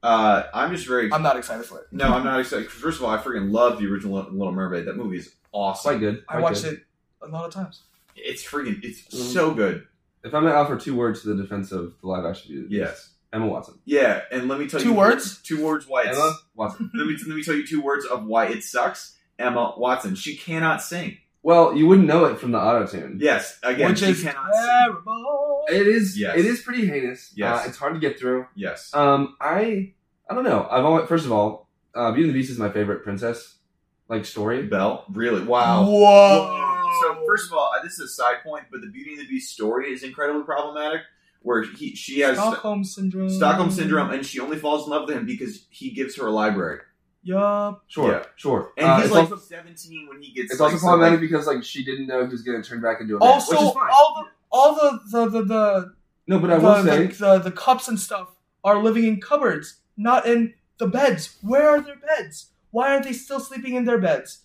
[0.03, 1.87] uh, I'm just very I'm not excited for it.
[1.91, 2.69] no, I'm not excited.
[2.69, 4.85] First of all, I freaking love the original Little Mermaid.
[4.85, 5.91] That movie is awesome.
[5.93, 6.23] Quite good.
[6.29, 6.73] I watched good.
[6.75, 6.79] it
[7.21, 7.83] a lot of times.
[8.15, 9.33] It's freaking it's Mm.
[9.33, 9.87] so good.
[10.23, 12.71] If I'm gonna offer two words to the defense of the live action Beauty and
[12.71, 13.09] the Beast, Yes.
[13.33, 13.79] Emma Watson.
[13.85, 15.41] Yeah, and let me tell Two you words?
[15.41, 16.89] Two words why it's Emma Watson.
[16.95, 19.15] let me let me tell you two words of why it sucks.
[19.39, 20.15] Emma Watson.
[20.15, 21.17] She cannot sing.
[21.43, 23.19] Well, you wouldn't know it from the auto tune.
[23.21, 24.65] Yes, again, Which she is cannot sing.
[24.65, 25.63] terrible.
[25.69, 26.19] It is.
[26.19, 26.37] Yes.
[26.37, 27.31] It is pretty heinous.
[27.35, 27.65] Yes.
[27.65, 28.47] Uh, it's hard to get through.
[28.55, 28.93] Yes.
[28.93, 29.93] Um, I
[30.29, 30.67] I don't know.
[30.69, 33.55] I've always first of all, uh, Beauty and the Beast is my favorite princess
[34.09, 34.63] like story.
[34.63, 35.43] Belle, really?
[35.43, 35.85] Wow.
[35.85, 36.63] Whoa.
[37.03, 39.27] So first of all, uh, this is a side point, but the Beauty and the
[39.27, 41.01] Beast story is incredibly problematic.
[41.41, 43.29] Where he she has Stockholm syndrome.
[43.29, 46.31] Stockholm syndrome, and she only falls in love with him because he gives her a
[46.31, 46.79] library.
[47.23, 47.83] Yup.
[47.87, 48.23] Sure, Yeah.
[48.37, 48.71] sure.
[48.77, 50.51] And Uh, he's it's like also, 17 when he gets.
[50.51, 52.67] it's like, also so, problematic like- because like she didn't know he was going to
[52.67, 53.89] turn back into a man, Also, which is fine.
[53.91, 55.93] all the all the the the the,
[56.27, 58.29] no, but I the, will the, say the the cups and stuff
[58.63, 61.37] are living in cupboards, not in the beds.
[61.41, 62.51] Where are their beds?
[62.71, 64.39] Why aren't they still sleeping in their beds?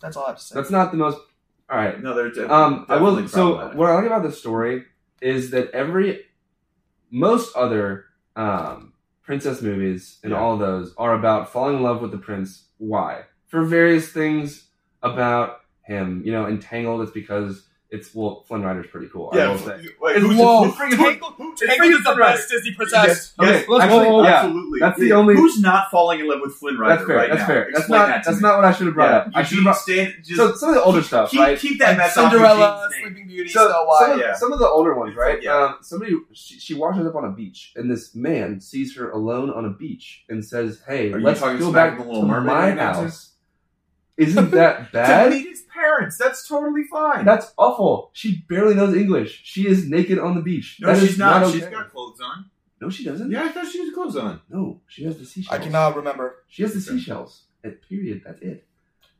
[0.00, 0.54] That's all I have to say.
[0.54, 1.18] that's not the most.
[1.70, 2.00] All right.
[2.02, 3.16] No, they're de- Um, I will.
[3.16, 3.78] definitely So problematic.
[3.78, 4.84] what I like about this story
[5.20, 6.22] is that every,
[7.10, 8.06] most other
[8.36, 8.92] um,
[9.22, 10.38] princess movies and Yeah.
[10.38, 12.68] all those are about falling in love with the prince.
[12.78, 13.22] Why?
[13.46, 14.68] For various things
[15.02, 16.22] about him.
[16.24, 17.02] You know, entangled.
[17.02, 19.30] It's because it's well, Flynn Rider's pretty cool.
[19.32, 19.88] I will say.
[20.00, 23.06] wait, It's- who's- Whoa, who's freaking- Tangled, who- Tangled is the best Disney princess.
[23.06, 24.30] Yes, Okay, yes, let's- actually, whoa, yeah.
[24.34, 24.80] absolutely.
[24.80, 27.16] That's the only- Who's not falling in love with Flynn Rider That's fair.
[27.16, 27.46] right that's now?
[27.46, 27.64] fair.
[27.70, 28.06] That's Explain not.
[28.08, 28.48] that to that's me.
[28.48, 29.30] not what I should have brought Yeah, up.
[29.34, 29.76] I should have brought.
[29.78, 31.58] stand, just So some of the older keep, stuff, keep, right?
[31.58, 33.02] Keep that Like mess off Cinderella, your jeans, Nate.
[33.14, 34.34] Sleeping Beauty, So, Snow some, Yeah.
[34.34, 35.42] some of the older ones, right?
[35.42, 35.56] Yeah.
[35.56, 39.50] Um, somebody she, she washes up on a beach, and this man sees her alone
[39.50, 42.26] on a beach and says, "Hey, you let's talking go back of to the Little
[42.28, 43.00] Mermaid my right now, too?
[43.02, 43.30] house."
[44.16, 45.24] Isn't that bad?
[45.24, 46.16] To meet his parents.
[46.18, 47.24] That's totally fine.
[47.24, 48.10] That's awful.
[48.12, 49.40] She barely knows English.
[49.44, 50.78] She is naked on the beach.
[50.80, 51.42] no, That is she's not.
[51.44, 51.52] okay.
[51.58, 52.50] She's got clothes on.
[52.80, 53.30] No, she doesn't.
[53.30, 54.40] Yeah, I thought she had clothes on.
[54.50, 55.58] No, she has the seashells.
[55.60, 56.44] I cannot remember.
[56.48, 56.98] She has the Okay.
[56.98, 57.44] seashells.
[57.62, 58.22] And period.
[58.26, 58.66] That's it.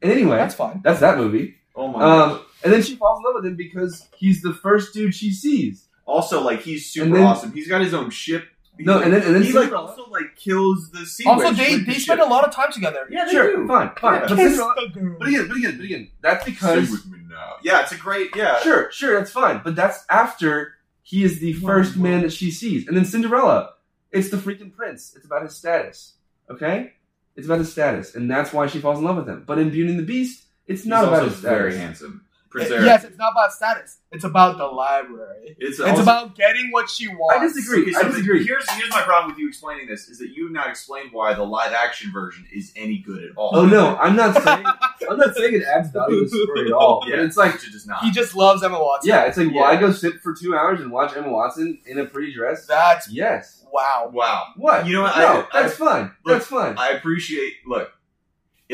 [0.02, 0.80] And anyway, That's fine.
[0.84, 1.54] that's that movie.
[1.74, 2.40] Oh my Um, gosh.
[2.62, 5.88] and then she falls in love with him because he's the first dude she sees.
[6.06, 7.52] Also, like he's super And then- awesome.
[7.52, 8.44] He's got his own ship.
[8.76, 11.48] He's No, and then and then he like Cinderella- also like kills the sea Also,
[11.48, 12.02] witch they with the they ship.
[12.02, 13.06] spend a lot of time together.
[13.10, 13.68] Yeah, they sure, do.
[13.68, 14.14] fine, fine.
[14.14, 14.26] Yeah.
[14.28, 15.16] But, Cinderella- the girl.
[15.18, 17.54] but again, but again, but again, that's Sing because with me now.
[17.62, 18.34] Yeah, it's a great.
[18.34, 19.60] Yeah, sure, sure, that's fine.
[19.62, 23.74] But that's after he is the first man that she sees, and then Cinderella,
[24.10, 25.12] it's the freaking prince.
[25.14, 26.14] It's about his status.
[26.50, 26.94] Okay,
[27.36, 29.44] it's about his status, and that's why she falls in love with him.
[29.46, 31.58] But in Beauty and the Beast, it's He's not about also his status.
[31.58, 32.23] very handsome.
[32.54, 33.98] Prince It- yes, it's not about status.
[34.12, 35.56] It's about the library.
[35.58, 37.36] It's, It's also- about getting what she wants.
[37.36, 37.92] I disagree.
[37.92, 38.44] So I disagree.
[38.46, 41.34] Here's here's my problem with you explaining this is that you have not explained why
[41.34, 43.50] the live action version is any good at all.
[43.54, 44.64] Oh no, I'm not saying
[45.10, 47.00] I'm not saying it adds value to the story at all.
[47.00, 48.04] But Yeah, it's like it does not.
[48.04, 49.08] He just loves Emma Watson.
[49.10, 49.62] yeah, it's like will Yeah.
[49.64, 52.66] I go sit for two hours and watch Emma Watson in a pretty dress?
[52.66, 53.64] That's Yes.
[53.72, 54.10] wow.
[54.12, 54.44] wow.
[54.56, 54.86] What?
[54.86, 55.18] You know what?
[55.18, 56.12] No, I- that's fine.
[56.24, 56.76] look, that's fine.
[56.78, 57.54] I appreciate.
[57.66, 57.90] Look,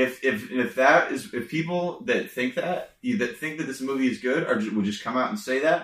[0.05, 2.76] if if if that is if people that think that
[3.20, 5.59] that think that this movie is good or ju- would just come out and say
[5.61, 5.80] that,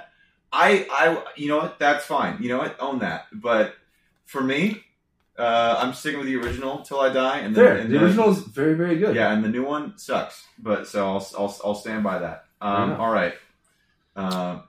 [0.52, 0.68] I
[1.02, 1.04] I
[1.36, 1.78] you know what?
[1.78, 2.34] That's fine.
[2.42, 2.76] You know what?
[2.80, 3.26] Own that.
[3.32, 3.74] But
[4.24, 4.82] for me,
[5.38, 7.38] uh, I'm sticking with the original till I die.
[7.44, 9.14] And There, and the original is very, very good.
[9.14, 10.44] yeah, and the new one sucks.
[10.58, 12.44] But so I'll I'll, I'll stand by that.
[12.60, 12.96] Um, Yeah.
[13.02, 13.34] all right.
[14.16, 14.62] Um,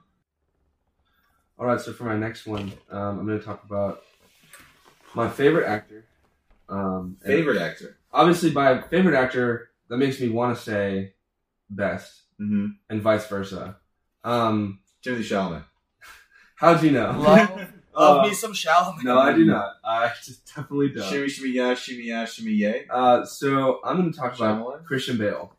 [1.58, 4.02] All right, so for my next one, um, I'm going to talk about
[5.14, 6.04] my favorite actor.
[6.68, 7.96] Um, favorite actor.
[8.12, 11.14] obviously, by favorite actor, that makes me want to say
[11.70, 12.66] best, Mm-hmm.
[12.88, 13.76] and vice versa.
[14.22, 15.64] Um, Timothée Chalamet.
[16.56, 17.10] how'd you know?
[17.18, 17.50] Love,
[17.96, 19.02] love Uh, me some Chalamet.
[19.02, 19.72] no, I do not.
[19.84, 21.08] I just definitely don't.
[21.10, 22.86] Shimmy, shimmy, yeah, shimmy, yeah, shimmy, yay.
[22.90, 25.52] Uh, so I'm going to talk about Christian Bale.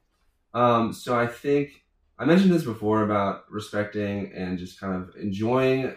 [0.53, 1.84] Um, so I think
[2.18, 5.95] I mentioned this before about respecting and just kind of enjoying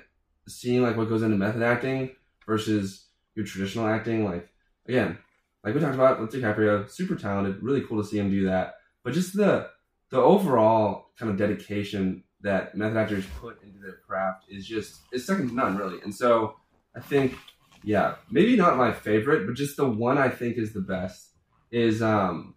[0.49, 2.11] seeing like what goes into method acting
[2.47, 3.07] versus
[3.37, 4.25] your traditional acting.
[4.25, 4.49] Like
[4.87, 5.19] again,
[5.65, 8.75] like we talked about with DiCaprio, super talented, really cool to see him do that.
[9.05, 9.69] But just the
[10.11, 15.27] the overall kind of dedication that method actors put into their craft is just is
[15.27, 16.01] second to none, really.
[16.03, 16.57] And so
[16.95, 17.37] I think,
[17.83, 21.31] yeah, maybe not my favorite, but just the one I think is the best
[21.71, 22.55] is um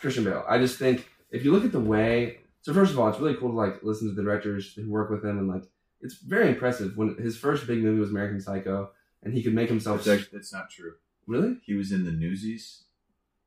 [0.00, 0.44] Christian Bale.
[0.48, 3.34] I just think if you look at the way, so first of all, it's really
[3.34, 5.64] cool to like listen to the directors who work with him, and like
[6.00, 6.96] it's very impressive.
[6.96, 8.90] When his first big movie was American Psycho,
[9.22, 10.92] and he could make himself That's, actually, not true.
[11.28, 12.84] Really He was in the Newsies.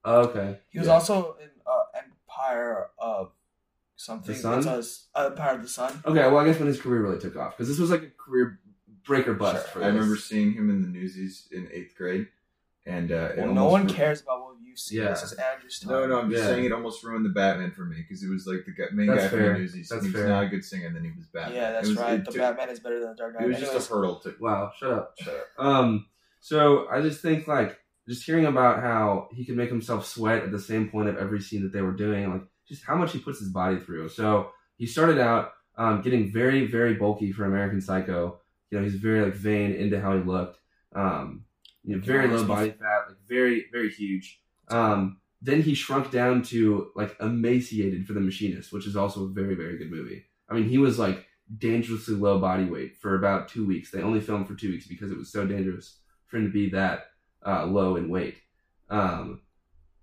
[0.05, 0.59] oh, okay.
[0.69, 0.93] He was Yeah.
[0.93, 3.31] also in uh, Empire of
[3.95, 4.33] something.
[4.35, 4.57] The Sun?
[4.59, 6.01] It's us- uh, Empire of the Sun.
[6.05, 8.09] Okay, well, I guess when his career really took off, because this was like a
[8.09, 8.59] career
[9.05, 9.81] breaker bust Sure.
[9.81, 9.95] for I this.
[9.95, 12.27] remember seeing him in the Newsies in eighth grade,
[12.85, 14.97] and uh, Well, no one ru- cares about what you see.
[14.97, 15.09] Yeah.
[15.09, 15.91] This is Andrew's time.
[15.91, 16.49] No, no, I'm just Yeah.
[16.49, 19.07] saying it almost ruined the Batman for me because it was like the guy, main
[19.07, 19.89] That's guy from the Newsies.
[19.89, 21.55] That's and he was not a good singer, and then he was Batman.
[21.55, 22.23] Yeah, that's was- right.
[22.23, 23.43] The took- Batman is better than the Dark Knight.
[23.43, 24.35] it was just a hurdle to.
[24.39, 25.13] Wow, shut up.
[25.19, 25.47] Shut up.
[25.65, 26.05] Um,
[26.41, 27.77] so I just think like
[28.09, 31.39] just hearing about how he could make himself sweat at the same point of every
[31.39, 34.09] scene that they were doing, like just how much he puts his body through.
[34.09, 38.39] So he started out um, getting very, very bulky for American Psycho.
[38.71, 40.57] You know, he's very like vain into how he looked.
[40.93, 41.45] Um,
[41.83, 44.41] you know, very low body fat, like very, very huge.
[44.69, 49.29] Um, then he shrunk down to like emaciated for the machinist, which is also a
[49.29, 50.25] very, very good movie.
[50.49, 51.25] I mean, he was like
[51.55, 53.91] dangerously low body weight for about two weeks.
[53.91, 56.00] They only filmed for two weeks because it was so dangerous
[56.31, 57.11] for him to be that
[57.45, 58.37] uh, low in weight.
[58.89, 59.41] Um,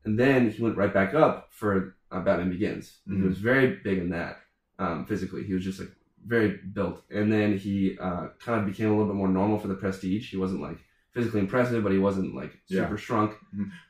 [0.05, 2.99] and then he went right back up for uh, Batman Begins.
[3.07, 4.37] And He was very big in that
[4.79, 5.43] um, physically.
[5.45, 5.91] He was just like
[6.25, 7.03] very built.
[7.11, 10.31] And then he uh, kind of became a little bit more normal for the Prestige.
[10.31, 10.79] He wasn't like
[11.13, 12.83] physically impressive, but he wasn't like Yeah.
[12.85, 13.33] super shrunk.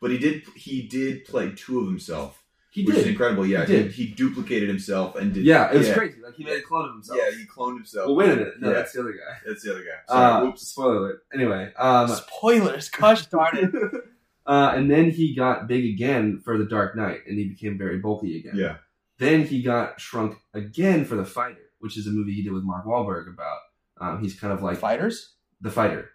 [0.00, 2.42] But he did he did play two of himself,
[2.78, 3.46] He which is incredible.
[3.46, 5.44] Yeah, He he, he duplicated himself and did.
[5.44, 5.94] Yeah, it was yeah.
[5.94, 6.20] crazy.
[6.22, 7.18] Like he made a clone of himself.
[7.22, 8.06] Yeah, he cloned himself.
[8.06, 8.54] Well, wait a minute.
[8.60, 8.74] No, Yeah.
[8.74, 9.36] that's the other guy.
[9.46, 10.12] That's the other guy.
[10.12, 10.62] Sorry, Uh, whoops.
[10.68, 11.22] Spoiler alert.
[11.34, 12.88] Anyway, um, Spoilers.
[12.90, 13.74] Gosh darn it.
[14.46, 17.98] uh, and then he got big again for the Dark Knight, and he became very
[17.98, 18.52] bulky again.
[18.56, 18.76] Yeah,
[19.18, 22.62] Then he got shrunk again for the Fighter, which is a movie he did with
[22.64, 23.58] Mark Wahlberg about.
[24.00, 25.34] Um, he's kind of like Fighters?
[25.60, 26.10] the fighter.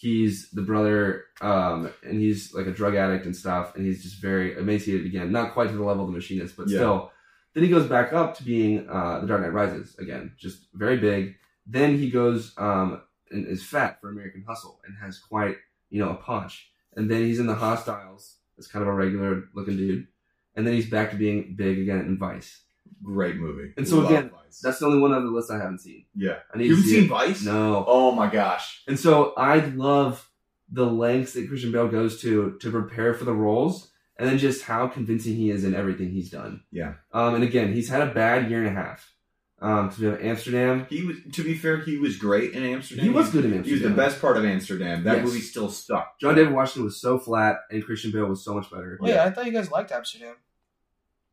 [0.00, 4.22] He's the brother, um, and he's like a drug addict and stuff, and he's just
[4.22, 5.32] very emaciated again.
[5.32, 6.76] Not quite to the level of the machinist, but Yeah.
[6.78, 7.12] still.
[7.54, 10.98] Then he goes back up to being uh, the Dark Knight Rises again, just very
[10.98, 11.34] big.
[11.66, 15.56] Then he goes um, and is fat for American Hustle and has quite
[15.90, 16.70] you know a punch.
[16.94, 20.06] And then he's in the Hostiles as kind of a regular looking dude,
[20.54, 22.62] and then he's back to being big again in Vice.
[23.02, 23.72] Great movie.
[23.76, 24.60] And so Love again, Vice.
[24.60, 26.04] That's the only one on the list I haven't seen.
[26.14, 26.38] yeah.
[26.54, 27.08] I need You to haven't see seen it.
[27.08, 27.42] Vice?
[27.44, 27.84] No.
[27.86, 28.82] Oh my gosh.
[28.88, 30.28] And so I love
[30.70, 34.62] the lengths that Christian Bale goes to to prepare for the roles, and then just
[34.62, 36.62] how convincing he is in everything he's done.
[36.70, 36.94] Yeah.
[37.12, 39.12] Um, and again, he's had a bad year and a half.
[39.60, 40.86] Um, because we Amsterdam.
[40.88, 41.16] He was.
[41.32, 43.04] To be fair, he was great in Amsterdam.
[43.04, 43.64] He was good in Amsterdam.
[43.64, 45.02] He was the best part of Amsterdam.
[45.02, 45.24] That Yes.
[45.26, 46.20] movie still stuck.
[46.20, 48.98] John David Washington was so flat, and Christian Bale was so much better.
[49.00, 50.36] Wait, I thought you guys liked Amsterdam.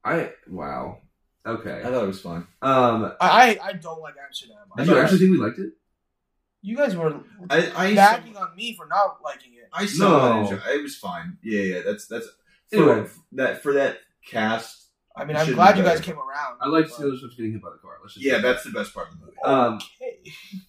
[0.03, 0.99] I wow.
[1.45, 1.81] Okay.
[1.81, 2.47] I thought it was fun.
[2.61, 4.57] Um, I I, I don't like Amsterdam.
[4.77, 5.71] Did you actually think we liked it?
[6.61, 7.19] You guys were
[7.49, 9.69] I I bagging on me for not liking it.
[9.71, 10.51] I saw No.
[10.51, 10.61] it.
[10.75, 11.37] It was fine.
[11.43, 11.81] Yeah, yeah.
[11.85, 12.27] That's that's
[12.71, 13.07] for Anyway.
[13.33, 14.81] that for that cast.
[15.17, 16.57] I mean, I'm glad you guys came around.
[16.59, 17.91] I liked but- Taylor Swift getting hit by the car.
[18.01, 19.37] Let's just Yeah, say that's the best part of the movie.
[19.45, 20.17] Um, Okay.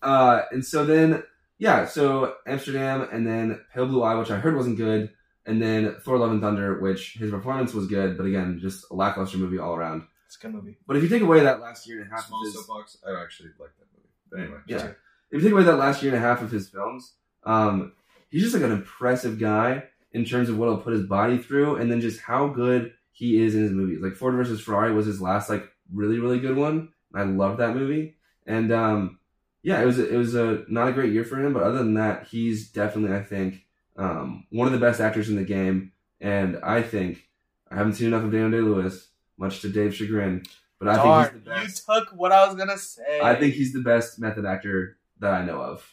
[0.02, 1.22] Uh, and so then,
[1.58, 5.10] yeah, so Amsterdam, and then Pale Blue Eye, which I heard wasn't good,
[5.46, 8.94] and then Thor: Love and Thunder, which his performance was good, but again, just a
[8.94, 10.02] lackluster movie all around.
[10.36, 10.76] It's a good movie.
[10.86, 12.98] But if you take away that last year and a half Small of his, soapbox.
[13.06, 14.08] I actually like that movie.
[14.30, 14.92] But anyway, yeah,
[15.30, 17.14] if you take away that last year and a half of his films,
[17.44, 17.92] um,
[18.28, 21.76] he's just like an impressive guy in terms of what he'll put his body through,
[21.76, 24.00] and then just how good he is in his movies.
[24.02, 26.90] Like Ford versus Ferrari was his last like really really good one.
[27.14, 28.16] I loved that movie,
[28.46, 29.18] and um,
[29.62, 31.78] yeah, it was a, it was a not a great year for him, but other
[31.78, 33.64] than that, he's definitely I think
[33.96, 37.26] um, one of the best actors in the game, and I think
[37.70, 39.08] I haven't seen enough of Daniel Day Lewis,
[39.38, 40.42] much to Dave's chagrin,
[40.78, 41.84] but I Darn, think he's the best.
[41.88, 43.20] you took what I was gonna say.
[43.22, 45.88] I think he's the best method actor that I know of.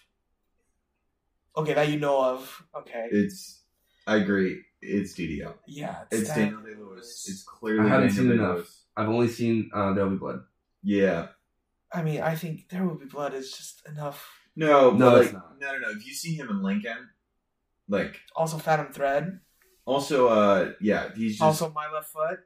[1.56, 2.64] okay that you know of.
[2.76, 3.62] Okay, it's.
[4.06, 4.62] I agree.
[4.82, 5.54] It's DDL.
[5.66, 7.26] yeah, It's Daniel Daniel Day Lewis.
[7.30, 8.56] It's clearly I haven't Daniel seen Day enough.
[8.58, 8.84] Lewis.
[8.98, 10.42] I've only seen uh, There'll Be Blood.
[10.84, 11.28] Yeah.
[11.90, 14.28] I mean, I think There Will Be Blood is just enough.
[14.58, 15.60] No, No, but it's like, not.
[15.62, 15.90] no, no, no.
[15.92, 16.98] If you see him in Lincoln,
[17.88, 19.40] like Also, Phantom Thread.
[19.86, 22.40] also, uh, yeah, he's just Also, My Left Foot.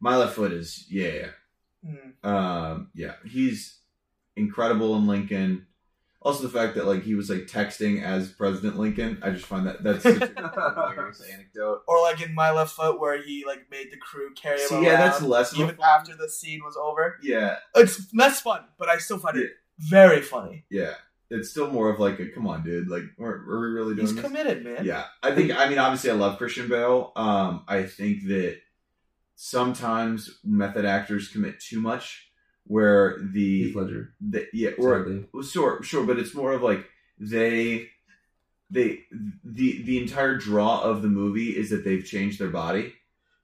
[0.00, 1.28] My left foot is yeah, yeah.
[1.86, 2.28] Mm.
[2.28, 3.78] Um, yeah, he's
[4.36, 5.66] incredible in Lincoln.
[6.20, 9.66] Also, the fact that like he was like texting as President Lincoln, I just find
[9.68, 10.26] that that's such a
[10.96, 11.82] hilarious anecdote.
[11.86, 14.74] Or like in My Left Foot, where he like made the crew carry him See,
[14.74, 14.84] around.
[14.84, 17.18] yeah, that's less even fun- after the scene was over.
[17.22, 20.64] Yeah, It's less fun, but I still find it very funny.
[20.70, 20.94] yeah.
[21.30, 22.88] It's still more of like a come on, dude.
[22.88, 24.24] Like, are, are we really doing He's this?
[24.24, 24.82] committed, man.
[24.86, 25.52] Yeah, I think.
[25.54, 27.12] I mean, obviously, I love Christian Bale.
[27.16, 28.56] Um, I think that
[29.40, 32.28] sometimes method actors commit too much,
[32.64, 34.14] where the, Heath Ledger.
[34.20, 35.26] the yeah, or Sadly.
[35.48, 36.84] Sure, sure, but it's more of like
[37.18, 37.88] they
[38.68, 39.00] they
[39.44, 42.92] the the entire draw of the movie is that they've changed their body.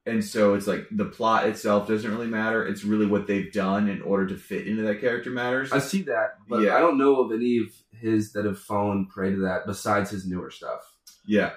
[0.06, 2.66] And so it's like the plot itself doesn't really matter.
[2.66, 5.72] It's really what they've done in order to fit into that character matters.
[5.72, 6.76] I see that, but Yeah.
[6.76, 7.68] I don't know of any of
[7.98, 10.80] his that have fallen prey to that besides his newer stuff.
[11.26, 11.52] yeah.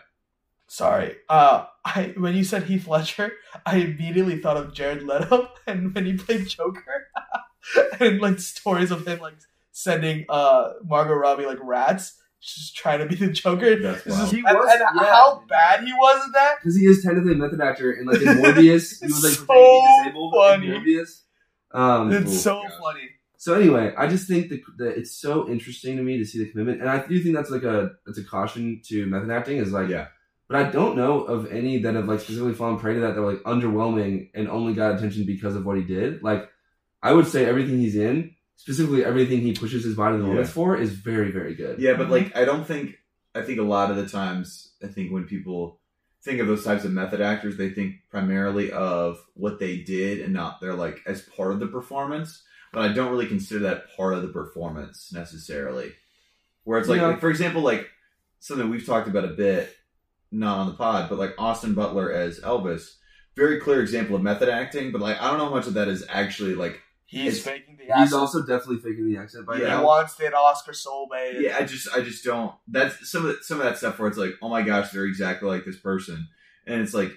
[0.67, 1.15] Sorry.
[1.29, 3.31] Uh, I when you said Heath Ledger,
[3.65, 7.07] I immediately thought of Jared Leto, and when he played Joker,
[7.99, 9.35] and like stories of him like
[9.71, 13.79] sending uh Margot Robbie like rats, just trying to be the Joker.
[13.81, 14.29] That's This wild.
[14.31, 15.05] He and, was- and yeah.
[15.05, 16.55] how bad he was at that.
[16.61, 19.45] Because he is technically a method actor, and like in Morbius, he was like So
[19.45, 20.67] pretending to disabled funny.
[20.67, 21.21] in Morbius.
[21.71, 22.71] Um, It's Oh, so gosh.
[22.81, 23.09] funny.
[23.37, 26.49] so anyway, I just think that, that it's so interesting to me to see the
[26.51, 29.71] commitment, and I do think that's like a it's a caution to method acting is
[29.71, 30.07] like Yeah.
[30.47, 33.21] But I don't know of any that have like specifically fallen prey to that that
[33.21, 36.23] were like underwhelming and only got attention because of what he did.
[36.23, 36.49] Like
[37.03, 40.35] I would say everything he's in, specifically everything he pushes his body to the Yeah.
[40.35, 41.79] limits for, is very very good.
[41.79, 42.37] Yeah, but like mm-hmm.
[42.37, 42.95] I don't think
[43.35, 45.79] I think a lot of the times I think when people
[46.23, 50.33] think of those types of method actors, they think primarily of what they did and
[50.33, 52.43] not they're like as part of the performance.
[52.73, 55.91] But I don't really consider that part of the performance necessarily.
[56.63, 57.07] Where it's like, Yeah.
[57.07, 57.87] like for example, like
[58.39, 59.73] something we've talked about a bit,
[60.31, 62.95] not on the pod, but like Austin Butler as Elvis,
[63.35, 64.91] very clear example of method acting.
[64.91, 67.77] But like I don't know how much of that is actually like He's It's- faking
[67.77, 68.19] the He's accent.
[68.19, 69.59] also definitely faking the accent by Yeah.
[69.59, 69.85] he now.
[69.85, 71.41] wants that Oscar so bad.
[71.41, 72.53] Yeah, I just I just don't.
[72.67, 75.05] That's some of the, some of that stuff where it's like, oh my gosh, they're
[75.05, 76.27] exactly like this person,
[76.65, 77.11] and it's like,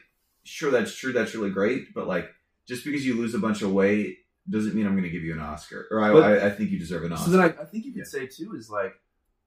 [0.45, 2.29] sure, that's true, that's really great, but like,
[2.69, 5.33] just because you lose a bunch of weight doesn't mean I'm going to give you
[5.33, 7.31] an Oscar, or I, But- I, I think you deserve an Oscar.
[7.33, 7.49] So Oscar.
[7.49, 8.93] then I, I think you could say too is like,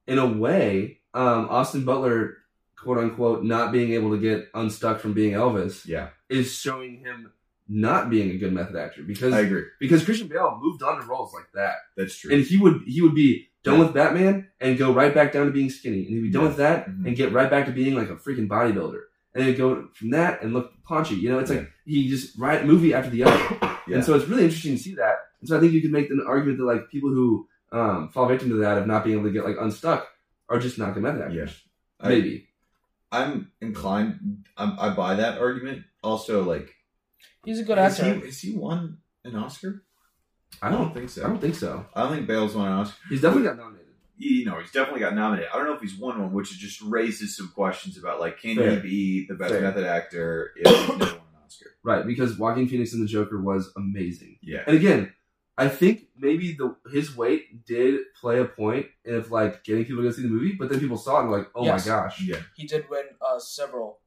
[0.08, 2.36] in a way, um, Austin Butler,
[2.84, 7.32] quote unquote, not being able to get unstuck from being Elvis yeah, is showing him
[7.70, 9.64] not being a good method actor because I agree.
[9.80, 12.34] because Christian Bale moved on to roles like that, That's true.
[12.34, 13.86] and he would he would be done Yeah.
[13.86, 16.48] with Batman and go right back down to being skinny, and he'd be done Yeah.
[16.50, 17.08] with that Mhm.
[17.08, 19.00] and get right back to being like a freaking bodybuilder,
[19.34, 21.16] and then go from that and look paunchy.
[21.16, 21.58] You know, it's Yeah.
[21.60, 23.40] like he just right movie after the other.
[23.94, 25.16] And so it's really interesting to see that.
[25.42, 28.28] And so I think you could make an argument that like people who um, fall
[28.28, 30.08] victim to that of not being able to get like unstuck
[30.48, 31.60] are just not good method actors.
[32.00, 32.48] I- Maybe.
[33.14, 34.46] I'm inclined.
[34.58, 35.84] I'm, I buy that argument.
[36.04, 36.74] Also, like,
[37.46, 38.16] He's a good has actor.
[38.20, 39.84] he, has he won an Oscar?
[40.62, 40.82] I I don't.
[40.82, 41.24] don't think so.
[41.24, 41.86] I don't think so.
[41.94, 42.98] I don't think Bale's won an Oscar.
[43.10, 43.94] He's definitely got nominated.
[44.18, 45.50] you know, he's definitely got nominated.
[45.54, 48.56] I don't know if he's won one, which just raises some questions about like, can
[48.56, 48.72] Fair.
[48.72, 49.62] he be the best Fair.
[49.62, 51.66] method actor if he's never won an Oscar?
[51.84, 54.38] Right, because Joaquin Phoenix in the Joker was amazing.
[54.42, 55.12] Yeah, And again,
[55.58, 60.10] I think maybe the his weight did play a point of like getting people to
[60.10, 61.86] go see the movie, but then people saw it and were like, oh Yes.
[61.86, 62.38] my gosh, yeah.
[62.56, 64.00] He did win uh, several.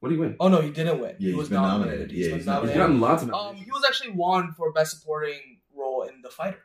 [0.00, 0.36] what do you win?
[0.38, 1.12] Oh no, he didn't win.
[1.12, 1.86] Yeah, he he's was been nominated.
[2.10, 2.10] nominated.
[2.16, 2.70] He's Yeah, he's nominated.
[2.74, 3.00] He's nominated.
[3.00, 6.58] gotten lots of Um, he was actually won for best supporting role in The Fighter.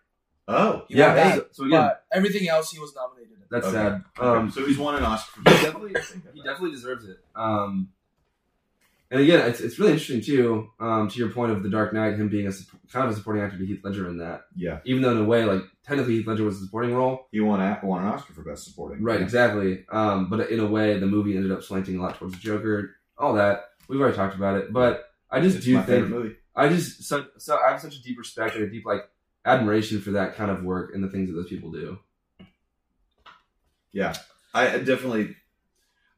[0.47, 3.31] Oh, He yeah, that, so, so again, but everything else he was nominated.
[3.31, 3.43] in.
[3.49, 3.75] that's Okay.
[3.77, 4.03] sad.
[4.19, 5.39] Um, so he's won an Oscar.
[5.39, 5.93] he definitely
[6.33, 7.17] he definitely deserves it.
[7.35, 7.89] Um,
[9.11, 10.69] and again, it's, it's really interesting too.
[10.79, 12.51] Um, to your point of the Dark Knight, him being a
[12.91, 15.23] kind of a supporting actor to Heath Ledger in that, Yeah, even though in a
[15.23, 18.33] way, like technically Heath Ledger was a supporting role, he won a, won an Oscar
[18.33, 19.03] for best supporting.
[19.03, 19.19] right?
[19.19, 19.23] Yeah.
[19.23, 19.85] Exactly.
[19.91, 22.95] Um, but in a way, the movie ended up slanting a lot towards the Joker.
[23.17, 26.35] All that we've already talked about it, but I just It's do think.
[26.55, 29.01] I just so so I have such a deep respect and a deep like
[29.45, 31.99] admiration for that kind of work and the things that those people do.
[33.93, 34.15] Yeah,
[34.53, 35.35] I definitely.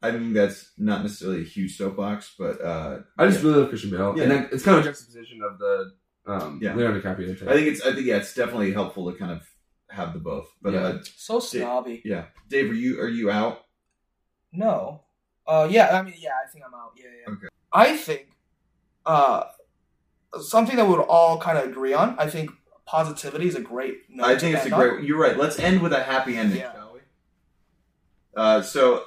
[0.01, 3.47] I think that's not necessarily a huge soapbox, but uh, I just yeah.
[3.49, 4.23] really love Christian Bale, Yeah.
[4.23, 5.91] and that, it's kind of a juxtaposition of the
[6.27, 6.75] um, Yeah.
[6.75, 7.31] Leonardo DiCaprio.
[7.47, 7.81] I think it's.
[7.85, 9.41] I think yeah, it's definitely helpful to kind of
[9.89, 10.47] have the both.
[10.61, 10.79] But Yeah.
[10.81, 12.01] uh, So snobby.
[12.05, 13.63] yeah, Dave, are you are you out?
[14.51, 15.01] No.
[15.47, 16.91] Uh, yeah, I mean, yeah, I think I'm out.
[16.97, 17.33] Yeah, yeah.
[17.33, 17.47] Okay.
[17.71, 18.27] I think
[19.05, 19.43] uh,
[20.41, 22.15] something that we would all kind of agree on.
[22.19, 22.51] I think
[22.85, 23.99] positivity is a great.
[24.09, 24.79] note I to think it's a end on.
[24.81, 25.05] great.
[25.07, 25.37] You're right.
[25.37, 26.73] Let's end with a happy ending, Yeah.
[26.73, 26.99] shall we?
[28.35, 29.03] Uh, so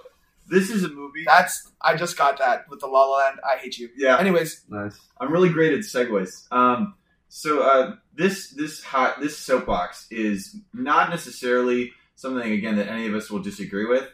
[0.51, 1.25] this is a movie.
[1.27, 3.39] That's I just got that with the La La Land.
[3.45, 3.89] I hate you.
[3.97, 4.99] yeah, Anyways, nice.
[5.19, 6.51] I'm really great at segues.
[6.53, 6.95] Um,
[7.29, 13.15] so uh, this this hot this soapbox is not necessarily something again that any of
[13.15, 14.09] us will disagree with.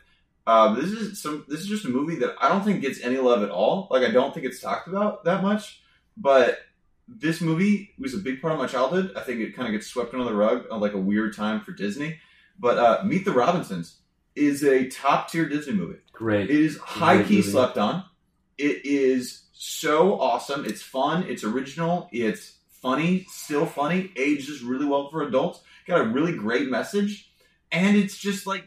[0.47, 3.19] Um, this is some this is just a movie that I don't think gets any
[3.19, 3.89] love at all.
[3.91, 5.83] Like I don't think it's talked about that much.
[6.17, 6.59] But
[7.09, 9.13] this movie was a big part of my childhood.
[9.17, 11.61] I think it kind of gets swept under the rug on like a weird time
[11.61, 12.19] for Disney.
[12.59, 13.99] But uh, Meet the Robinsons
[14.35, 15.99] is a top tier Disney movie.
[16.17, 16.51] Great.
[16.51, 17.51] It is high Great key movie.
[17.51, 18.05] slept on.
[18.59, 20.65] It is so awesome.
[20.65, 21.25] It's fun.
[21.29, 22.09] It's original.
[22.11, 23.27] It's funny.
[23.29, 24.11] Still funny.
[24.17, 25.61] Ages really well for adults.
[25.87, 27.31] Got a really great message,
[27.71, 28.67] and it's just like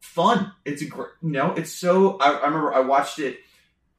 [0.00, 0.52] fun.
[0.64, 1.10] It's a great.
[1.22, 2.16] You know, it's so.
[2.18, 3.38] I, I remember I watched it.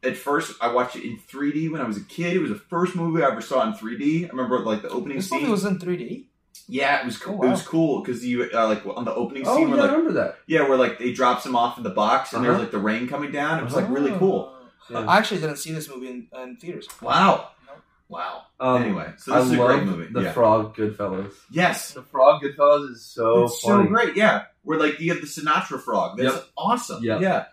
[0.04, 2.36] At first, I watched it in 3D when I was a kid.
[2.36, 4.26] It was the first movie I ever saw in 3D.
[4.26, 5.42] I remember like the opening this scene.
[5.42, 6.26] movie was in 3D.
[6.68, 7.34] Yeah, it was cool.
[7.36, 7.48] Oh, wow.
[7.48, 9.86] It was cool because you uh, like on the opening Oh scene yeah, where I
[9.88, 10.38] remember that.
[10.48, 12.64] yeah, where like they drops him off in the box and there's Uh-huh.
[12.64, 13.60] like the rain coming down.
[13.60, 14.54] It was like really cool.
[14.54, 14.58] Oh.
[14.90, 15.06] Yeah.
[15.08, 16.88] I actually didn't see this movie in, in theaters.
[17.02, 17.50] Wow.
[17.66, 17.74] No.
[18.10, 18.42] Wow.
[18.60, 20.12] Um, anyway, so I this is a love great movie.
[20.12, 20.32] The yeah.
[20.34, 21.32] Frog Goodfellas.
[21.50, 21.94] yes.
[21.94, 23.86] The Frog Goodfellas is so it's funny.
[23.86, 24.16] so great.
[24.18, 24.46] Yeah.
[24.64, 26.18] Where like you have the Sinatra frog.
[26.18, 26.46] That's Yep.
[26.58, 27.04] awesome.
[27.04, 27.22] Yep.
[27.22, 27.46] Yeah.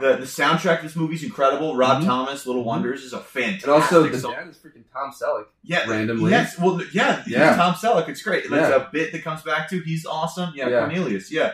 [0.00, 1.76] The the soundtrack of this movie is incredible.
[1.76, 2.06] Rob Mhm.
[2.06, 4.32] Thomas, Little Wonders is a fantastic And also the song.
[4.32, 5.46] dad is freaking Tom Selleck.
[5.62, 6.30] Yeah, randomly.
[6.32, 7.54] Yes, well, yeah, Yeah.
[7.56, 8.08] Tom Selleck.
[8.08, 8.50] It's great.
[8.50, 8.76] There's Yeah.
[8.76, 9.78] a bit that comes back to.
[9.80, 10.52] He's awesome.
[10.56, 10.78] Yeah, Yeah.
[10.80, 11.30] Cornelius.
[11.30, 11.52] Yeah,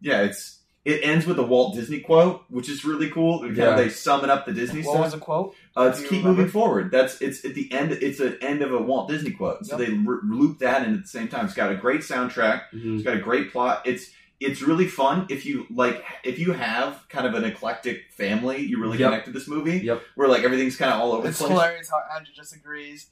[0.00, 0.22] yeah.
[0.22, 3.40] It's it ends with a Walt Disney quote, which is really cool.
[3.40, 3.70] Kind Yeah.
[3.72, 5.04] of they summon up the Disney What stuff.
[5.04, 5.54] was the quote?
[5.76, 6.28] Uh, it's keep remember?
[6.30, 6.90] moving forward.
[6.90, 7.92] That's it's at the end.
[7.92, 9.66] It's an end of a Walt Disney quote.
[9.66, 9.86] So Yep.
[9.88, 11.44] they r- loop that in at the same time.
[11.44, 12.62] It's got a great soundtrack.
[12.74, 12.94] Mhm.
[12.96, 13.82] It's got a great plot.
[13.84, 14.10] It's
[14.40, 18.58] it's really fun if you like if you have kind of an eclectic family.
[18.58, 19.06] You really Yep.
[19.10, 19.78] connect to this movie.
[19.78, 20.02] Yep.
[20.14, 21.52] Where like everything's kind of all over It's the place.
[21.56, 23.06] It's hilarious how Andrew just agrees.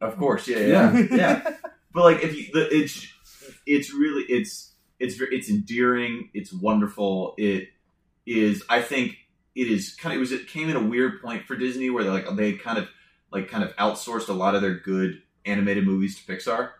[0.00, 1.06] Of course, yeah, yeah, Yeah.
[1.10, 1.50] yeah.
[1.92, 3.06] But like if you, the, it's
[3.64, 6.28] it's really it's it's ver- it's endearing.
[6.34, 7.34] It's wonderful.
[7.38, 7.68] It
[8.26, 8.62] is.
[8.68, 9.16] I think
[9.54, 10.18] it is kind of.
[10.18, 10.32] It was.
[10.32, 12.88] It came at a weird point for Disney where they like they kind of
[13.32, 16.72] like kind of outsourced a lot of their good animated movies to Pixar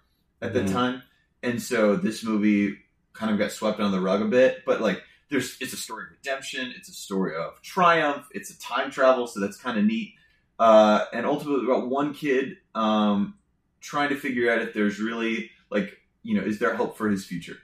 [0.42, 0.72] at the Mhm.
[0.72, 1.02] time,
[1.42, 2.76] and so this movie
[3.16, 4.64] kind of got swept under the rug a bit.
[4.64, 6.72] But like, there's it's a story of redemption.
[6.76, 8.28] It's a story of triumph.
[8.32, 10.14] It's a time travel, so that's kind of neat.
[10.58, 13.34] Uh, and ultimately about one kid um,
[13.80, 17.24] trying to figure out if there's really like you know is there hope for his
[17.24, 17.58] future,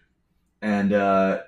[0.61, 1.41] and uh,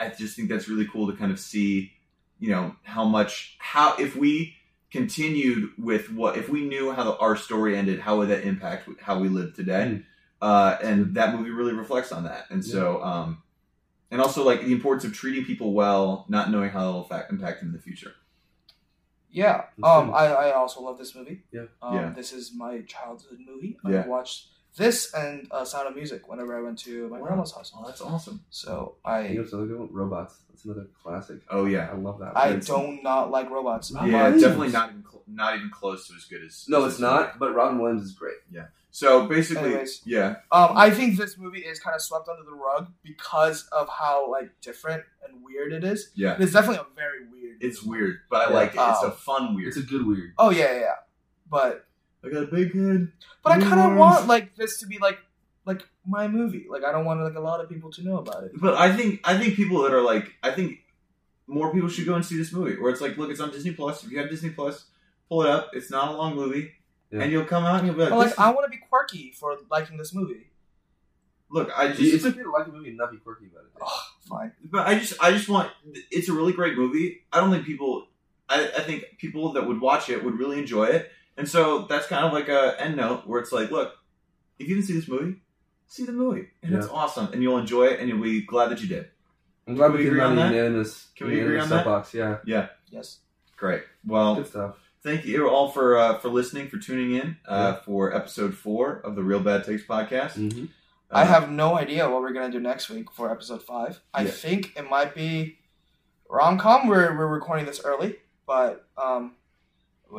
[0.00, 1.92] I just think that's really cool to kind of see
[2.38, 4.54] you know how much how if we
[4.90, 8.88] continued with what if we knew how the, our story ended how would that impact
[9.00, 10.04] how we live today Mm.
[10.48, 13.28] Uh, and that movie really reflects on that and so um,
[14.10, 17.60] and also like the importance of treating people well not knowing how it'll affect, impact
[17.60, 18.12] them in the future
[19.42, 19.64] Yeah.
[19.82, 20.14] Um.
[20.14, 21.42] I, I also love this movie.
[21.50, 21.66] Yeah.
[21.82, 22.10] Um, Yeah.
[22.18, 23.76] This is my childhood movie.
[23.84, 24.02] Yeah.
[24.04, 27.26] I watched this and uh, Sound of Music whenever I went to my Wow.
[27.26, 27.72] grandma's house.
[27.76, 29.88] oh that's awesome So I think I it's another good one.
[29.92, 30.34] Robots.
[30.48, 31.38] That's another classic.
[31.50, 32.36] oh yeah I love that.
[32.36, 33.90] I It's- don't not like robots.
[33.92, 34.42] Robin yeah Williams.
[34.42, 37.00] definitely not even cl- not even close to as good as No, as it's this
[37.02, 37.14] movie.
[37.22, 37.38] not.
[37.40, 38.38] But Robin Williams is great.
[39.00, 40.02] So basically Anyways.
[40.06, 43.88] yeah Um, I think this movie is kind of swept under the rug because of
[43.88, 46.10] how like different and weird it is.
[46.14, 47.56] yeah It's definitely a very weird.
[47.60, 48.54] it's weird but I Yeah.
[48.60, 49.10] like it it's a Oh.
[49.28, 50.30] fun weird It's a good weird.
[50.38, 50.98] Oh yeah, yeah, yeah.
[51.50, 51.86] But
[52.24, 55.18] I got a big head but I kind of want like this to be like
[55.66, 56.66] like my movie.
[56.70, 58.52] Like I don't want like a lot of people to know about it.
[58.64, 60.70] But I think I think people that are like I think
[61.46, 62.76] more people should go and see this movie.
[62.80, 64.04] Where it's like, look, it's on Disney Plus.
[64.04, 64.84] If you have Disney Plus,
[65.28, 65.70] pull it up.
[65.74, 66.72] It's not a long movie,
[67.14, 67.22] Yeah.
[67.22, 68.82] and you'll come out and you'll be like, But like this I want to be
[68.90, 70.50] quirky for liking this movie.
[71.50, 73.70] look, I just, It's okay to like a movie and not be quirky about it.
[73.80, 74.52] Oh, fine.
[74.64, 75.70] but I just, I just want.
[76.10, 77.22] It's a really great movie.
[77.32, 78.08] I don't think people.
[78.48, 82.06] I, I think people that would watch it would really enjoy it, and so that's
[82.06, 83.94] kind of like a end note where it's like, look,
[84.58, 85.36] if you didn't see this movie,
[85.86, 88.80] see the movie, and it's awesome, and you'll enjoy it, and you'll be glad that
[88.82, 89.08] you did.
[89.66, 90.52] I'm glad Can we we agree on that?
[90.52, 91.06] unanimous.
[91.16, 91.84] Can we agree on that?
[91.84, 93.20] soapbox, Yeah, Yeah, Yes.
[93.56, 93.84] great.
[94.04, 94.76] Well, good stuff.
[95.04, 99.14] Thank you all for uh, for listening for tuning in uh, for episode four of
[99.14, 100.34] the Real Bad Takes podcast.
[100.34, 100.64] hmm
[101.10, 104.00] Uh, I have no idea what we're gonna do next week for episode five.
[104.12, 104.30] I Yeah.
[104.30, 105.58] think it might be
[106.28, 106.88] rom com.
[106.88, 109.34] We're we're recording this early, but um,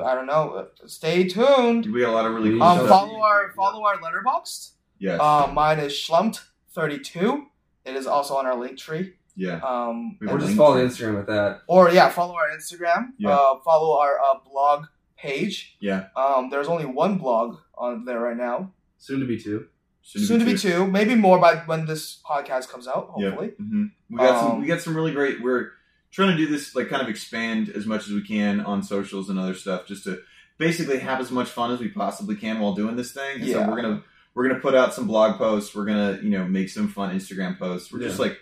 [0.03, 0.67] I don't know.
[0.86, 1.86] Stay tuned.
[1.91, 2.89] we got a lot of really cool Um, stuff.
[2.89, 4.71] follow our follow our letterboxd.
[4.99, 7.47] Yes, Uh, mine is schlumped thirty two.
[7.83, 9.13] It is also on our link tree.
[9.36, 10.88] Yeah, Um, We Or just link follow tree.
[10.88, 11.61] Instagram with that.
[11.67, 13.09] or yeah, follow our Instagram.
[13.17, 13.31] Yeah.
[13.36, 14.86] Uh, follow our uh, blog
[15.17, 15.75] page.
[15.79, 16.07] yeah.
[16.15, 18.71] Um, there's only one blog on there right now.
[18.97, 19.67] Soon to be two.
[20.03, 23.13] Soon to be two, maybe more by when this podcast comes out.
[23.17, 23.29] Yeah.
[23.29, 23.49] Hopefully.
[23.57, 24.51] hmm We got some.
[24.53, 25.41] Um, We got some really great.
[25.41, 25.71] We're
[26.11, 29.29] trying to do this like kind of expand as much as we can on socials
[29.29, 30.19] and other stuff, just to
[30.59, 33.38] basically have as much fun as we possibly can while doing this thing.
[33.41, 33.65] And Yeah.
[33.65, 34.03] So we're gonna
[34.36, 35.73] we're gonna put out some blog posts.
[35.75, 37.91] We're gonna you know make some fun Instagram posts.
[37.91, 38.38] We're just like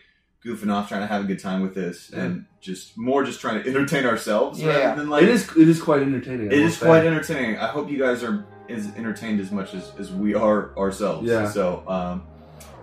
[0.46, 2.24] goofing off, trying to have a good time with this, Yeah.
[2.24, 4.78] and just more just trying to entertain ourselves Yeah.
[4.90, 5.50] rather than like it is.
[5.56, 6.52] It is quite entertaining.
[6.52, 6.86] I It say.
[6.86, 7.58] quite entertaining.
[7.58, 11.28] I hope you guys are as entertained as much as, as we are ourselves.
[11.28, 11.50] Yeah.
[11.50, 12.24] So, um,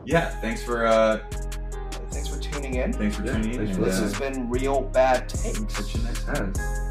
[0.04, 0.28] yeah.
[0.40, 1.18] Thanks for uh,
[2.10, 2.92] Thanks for tuning in.
[2.92, 3.56] thanks for Yeah, tuning in.
[3.58, 5.58] thanks and, for This uh, has been real bad takes.
[5.60, 6.52] catch you next time.
[6.54, 6.89] Has.